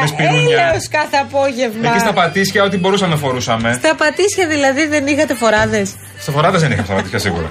με 0.00 0.06
σπιρούνια. 0.06 0.66
Έλεος 0.68 0.88
κάθε 0.88 1.16
απόγευμα. 1.26 1.88
Εκεί 1.88 1.98
στα 1.98 2.12
πατήσια, 2.12 2.62
ό,τι 2.62 2.76
μπορούσαμε 2.78 3.16
φορούσαμε. 3.16 3.72
Στα 3.72 3.94
πατήσια 3.94 4.46
δηλαδή 4.48 4.86
δεν 4.86 5.06
είχατε 5.06 5.34
φοράδες. 5.34 5.94
Στα 6.20 6.32
φοράδες 6.32 6.60
δεν 6.60 6.70
είχα 6.70 6.84
στα 6.84 6.94
πατήσια 6.94 7.18
σίγουρα. 7.18 7.50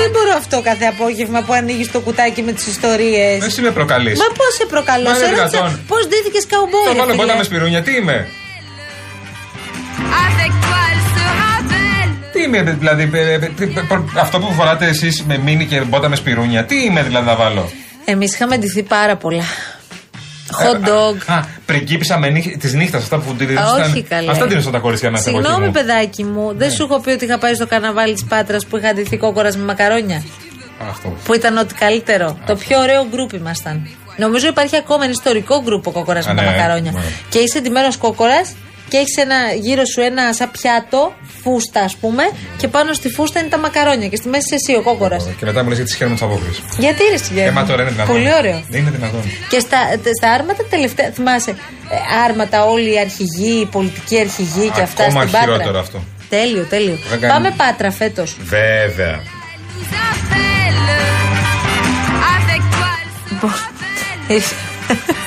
Δεν 0.00 0.10
μπορώ 0.12 0.32
αυτό 0.36 0.56
κάθε 0.62 0.84
απόγευμα 0.84 1.40
που 1.42 1.52
ανοίγεις 1.52 1.90
το 1.90 2.00
κουτάκι 2.00 2.42
με 2.42 2.52
τις 2.52 2.66
ιστορίες. 2.66 3.44
Εσύ 3.44 3.60
με 3.60 3.70
προκαλείς. 3.70 4.18
Μα 4.18 4.24
πώς 4.38 4.54
σε 4.58 4.66
προκαλώ, 4.66 5.10
Μα 5.10 5.16
είναι 5.16 5.26
σε 5.26 5.30
ρώτησα 5.34 5.48
δυνατόν. 5.48 5.84
πώς 5.90 6.02
ντύθηκε 6.08 6.40
Θα 6.40 6.46
καουμπόι. 6.52 6.86
βάλω 6.86 7.04
ρε 7.10 7.16
μπότα 7.16 7.22
φίλε. 7.28 7.36
με 7.38 7.44
σπιρούνια, 7.44 7.82
τι 7.82 7.92
είμαι; 7.96 8.16
Avec 10.26 10.52
toi, 10.64 10.80
elle 10.92 11.04
sera 11.16 11.52
belle. 11.70 12.12
Τι 12.32 12.42
είμαι, 12.42 12.62
δηλαδή, 12.62 13.10
ε, 13.12 13.32
ε, 13.34 13.38
τι- 13.38 13.66
προ- 13.66 14.10
αυτό 14.18 14.38
που 14.38 14.52
φοράτε 14.52 14.86
εσείς 14.86 15.22
με 15.28 15.38
μίνι 15.38 15.66
και 15.66 15.80
μπότα 15.80 16.08
με 16.08 16.16
σπιρούνια, 16.16 16.64
τι 16.64 16.76
είμαι 16.84 17.02
δηλαδή 17.02 17.26
να 17.26 17.34
βάλω; 17.34 17.70
Εμείς 18.04 18.34
είχαμε 18.34 18.56
ντυθεί 18.58 18.82
πάρα 18.82 19.16
πολλά. 19.16 19.44
Hot 20.50 20.88
dog. 20.88 21.16
Α, 21.26 21.44
πριγκίπισσα 21.66 22.18
με 22.18 22.28
νύχ, 22.28 22.56
τη 22.56 22.76
νύχτα, 22.76 22.98
αυτά 22.98 23.18
που 23.18 23.34
τη 23.34 23.44
όχι 23.44 24.02
καλέ. 24.02 24.30
Αυτά 24.30 24.46
δίνουν 24.46 24.70
τα 24.70 24.78
κορίτσια 24.78 25.10
να 25.10 25.16
σε 25.18 25.22
Συγγνώμη, 25.22 25.70
παιδάκι 25.70 26.24
μου, 26.24 26.52
δεν 26.56 26.70
σου 26.70 26.82
έχω 26.82 27.00
πει 27.00 27.10
ότι 27.10 27.24
είχα 27.24 27.38
πάει 27.38 27.54
στο 27.54 27.66
καναβάλι 27.66 28.12
της 28.12 28.24
Πάτρας 28.24 28.66
που 28.66 28.76
είχα 28.76 28.92
ντυθεί 28.94 29.16
κόκορας 29.16 29.56
με 29.56 29.64
μακαρόνια. 29.64 30.24
Αυτό. 30.88 31.16
Που 31.24 31.34
ήταν 31.34 31.56
ό,τι 31.56 31.74
καλύτερο. 31.74 32.38
Το 32.46 32.56
πιο 32.56 32.80
ωραίο 32.80 33.06
γκρουπ 33.10 33.32
ήμασταν. 33.32 33.88
Νομίζω 34.16 34.46
υπάρχει 34.46 34.76
ακόμα 34.76 35.04
ένα 35.04 35.12
ιστορικό 35.12 35.62
γκρουπ 35.62 35.86
ο 35.86 35.90
κόκορας 35.90 36.26
με 36.26 36.32
Α, 36.32 36.34
τα 36.34 36.42
ναι, 36.42 36.50
μακαρόνια. 36.50 36.90
ναι. 36.92 37.00
Και 37.28 37.38
είσαι 37.38 37.60
ντυμένο 37.60 37.88
κόκορας 37.98 38.54
και 38.88 38.96
έχεις 38.96 39.16
ένα, 39.16 39.36
γύρω 39.60 39.82
σου 39.92 40.00
ένα 40.00 40.32
σαν 40.32 40.50
πιάτο, 40.50 41.14
φούστα 41.42 41.80
ας 41.80 41.96
πούμε, 41.96 42.22
και 42.56 42.68
πάνω 42.68 42.92
στη 42.92 43.08
φούστα 43.08 43.40
είναι 43.40 43.48
τα 43.48 43.58
μακαρόνια 43.58 44.08
και 44.08 44.16
στη 44.16 44.28
μέση 44.28 44.44
είσαι 44.44 44.54
εσύ 44.54 44.78
ο 44.78 44.82
κόκορας. 44.82 45.24
Και 45.38 45.44
μετά 45.44 45.62
μου 45.62 45.68
λες 45.68 45.76
γιατί 45.76 45.92
σχέδια 45.92 46.08
με 46.14 46.18
τι 46.18 46.24
απόκριε. 46.24 46.50
Γιατί 46.78 47.02
ρε 47.10 47.16
Σιγέρη. 47.16 47.48
Ε, 47.48 47.50
μα 47.50 47.64
τώρα 47.66 47.82
είναι 47.82 47.90
δυνατόν. 47.90 48.14
Πολύ 48.14 48.32
ωραίο. 48.34 48.62
Δεν 48.68 48.80
είναι 48.80 48.90
δυνατόν. 48.90 49.20
Και 49.48 49.58
στα, 49.58 49.78
στα 50.18 50.30
άρματα 50.32 50.64
τελευταία, 50.70 51.10
θυμάσαι, 51.10 51.50
ε, 51.50 51.54
άρματα 52.28 52.64
όλοι 52.64 52.92
οι 52.94 52.98
αρχηγοί, 52.98 53.60
οι 53.60 53.66
πολιτικοί 53.66 54.20
αρχηγοί 54.20 54.70
και 54.74 54.80
αυτά 54.80 55.04
Ακόμα 55.04 55.20
στην 55.20 55.32
Πάτρα. 55.32 55.52
χειρότερο 55.52 55.78
αυτό. 55.78 56.04
Τέλειο, 56.28 56.62
τέλειο. 56.62 56.98
Δεν 57.10 57.20
κάνει- 57.20 57.32
Πάμε 57.32 57.54
Πάτρα 57.56 57.90
φέτος. 57.90 58.36
Βέβαια. 58.40 59.20
Isabelle. 59.82 60.88
Avec 62.36 62.62
toi, 62.74 62.94
elle 63.00 63.30
Λοιπόν, 63.30 63.52
sera 63.98 64.28
belle. 64.28 65.25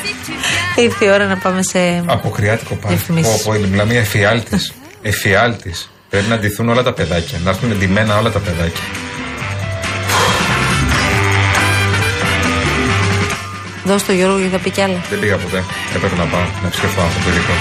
Ήρθε 0.81 0.93
ήρθε 0.93 1.05
η 1.05 1.09
ώρα 1.09 1.25
να 1.25 1.37
πάμε 1.37 1.63
σε. 1.63 2.03
Αποκριάτικο 2.05 2.75
πάρτι. 2.75 2.95
Διαφημίσεις. 2.95 3.43
Πω, 3.43 3.51
πω, 3.53 3.59
μιλάμε 3.69 3.91
για 3.91 4.01
εφιάλτης. 4.01 4.73
εφιάλτης. 5.01 5.89
Πρέπει 6.09 6.29
να 6.29 6.37
ντυθούν 6.37 6.69
όλα 6.69 6.83
τα 6.83 6.93
παιδάκια. 6.93 7.37
Να 7.43 7.49
έρθουν 7.49 7.77
ντυμένα 7.77 8.17
όλα 8.17 8.31
τα 8.31 8.39
παιδάκια. 8.39 8.83
Δώσ' 13.83 14.05
το 14.05 14.11
Γιώργο 14.11 14.37
γιατί 14.37 14.51
θα 14.51 14.59
πει 14.61 14.69
κι 14.69 14.81
άλλα. 14.81 14.97
Δεν 15.09 15.19
πήγα 15.19 15.37
ποτέ. 15.37 15.63
Έπρεπε 15.95 16.15
να 16.15 16.25
πάω 16.25 16.41
να 16.61 16.67
επισκεφθώ 16.67 17.01
αυτό 17.01 17.23
το 17.23 17.29
ειδικό. 17.29 17.53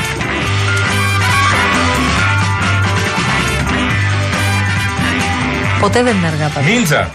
Ποτέ 5.81 6.03
δεν 6.03 6.17
είναι 6.17 6.27
αργά 6.27 6.49
πάντα. 6.49 6.69
Νίντζα! 6.69 7.11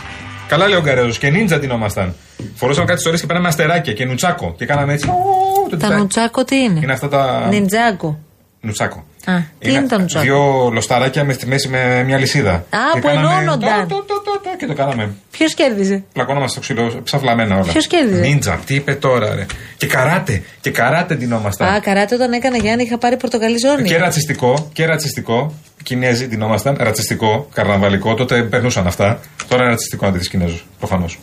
Καλά 0.54 0.68
λέει 0.68 0.78
ο 0.78 0.82
Γκαρέζος 0.82 1.18
και 1.18 1.30
νίντζα 1.30 1.60
τινόμασταν. 1.60 2.16
Φορούσαμε 2.56 2.86
κάτι 2.86 2.98
ιστορίες 2.98 3.22
και 3.22 3.28
πέραμε 3.28 3.48
αστεράκια 3.48 3.94
και 3.94 4.06
νουτσάκο. 4.06 4.54
Και 4.58 4.66
κάναμε 4.66 4.94
έτσι. 4.94 5.08
«Ου», 5.08 5.70
το 5.70 5.70
Τα 5.70 5.78
τυπάκι. 5.78 6.00
νουτσάκο 6.00 6.44
τι 6.44 6.56
είναι; 6.56 6.80
Είναι 6.84 6.92
αυτά 6.92 7.08
τα. 7.08 7.48
Νιντζάκο. 7.50 8.20
Νουτσάκο. 8.62 9.04
Α, 9.26 9.34
τι 9.60 9.72
είναι 9.72 9.88
το 9.88 10.00
νουτσάκο; 10.00 10.24
Δύο 10.24 10.70
λοσταράκια 10.74 11.24
με 11.24 11.34
στη 11.34 11.48
μέση 11.48 11.68
με 11.68 12.04
μια 12.06 12.18
λυσίδα. 12.18 12.52
Α, 12.52 12.62
Και 12.94 13.00
που 13.00 13.08
κάναμε 13.08 13.34
ενώνονταν. 13.42 13.88
το, 13.88 13.96
το, 13.96 14.04
το, 14.08 14.22
το, 14.26 14.40
το, 14.44 14.50
Και 14.58 14.66
το 14.66 14.74
κάναμε. 14.74 15.14
Ποιος 15.32 15.54
κέρδιζε; 15.54 16.04
Πλακώναμε 16.14 16.48
στο 16.48 16.60
ξύλο, 16.60 17.02
ψαφλαμένα 17.04 17.56
όλα. 17.56 17.72
Ποιος 17.72 17.88
κέρδιζε; 17.88 18.22
Νίντζα, 18.22 18.60
τι 18.66 18.76
είπε 18.76 18.94
τώρα, 18.94 19.36
ρε. 19.36 19.46
Και 19.78 19.88
καράτε, 19.88 20.44
και 20.62 20.70
καράτε 20.72 21.16
ντυνόμασταν. 21.16 21.68
Α, 21.74 21.80
καράτε 21.80 22.16
όταν 22.16 22.32
έκανα 22.34 22.58
Γιάννη 22.58 22.84
είχα 22.84 22.98
πάρει 22.98 23.18
πορτοκαλί 23.18 23.58
ζώνη. 23.58 23.84
Και 23.88 23.98
ρατσιστικό, 23.98 24.70
και 24.74 24.86
ρατσιστικό. 24.86 25.54
Κινέζοι 25.84 26.28
ντυνόμασταν, 26.28 26.76
ρατσιστικό, 26.80 27.48
καρναβαλικό. 27.54 28.14
Τότε 28.14 28.44
περνούσαν 28.44 28.88
αυτά. 28.88 29.20
Τώρα 29.48 29.62
είναι 29.62 29.72
ρατσιστικό 29.72 30.06
να 30.06 30.12
δεις 30.12 30.30
Κινέζου, 30.30 30.60
προφανώς. 30.80 31.20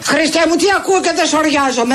Χριστέ 0.00 0.38
μου 0.48 0.56
τι 0.56 0.64
ακούω 0.76 1.00
και 1.00 1.12
δεν 1.14 1.26
σοριάζομαι. 1.26 1.94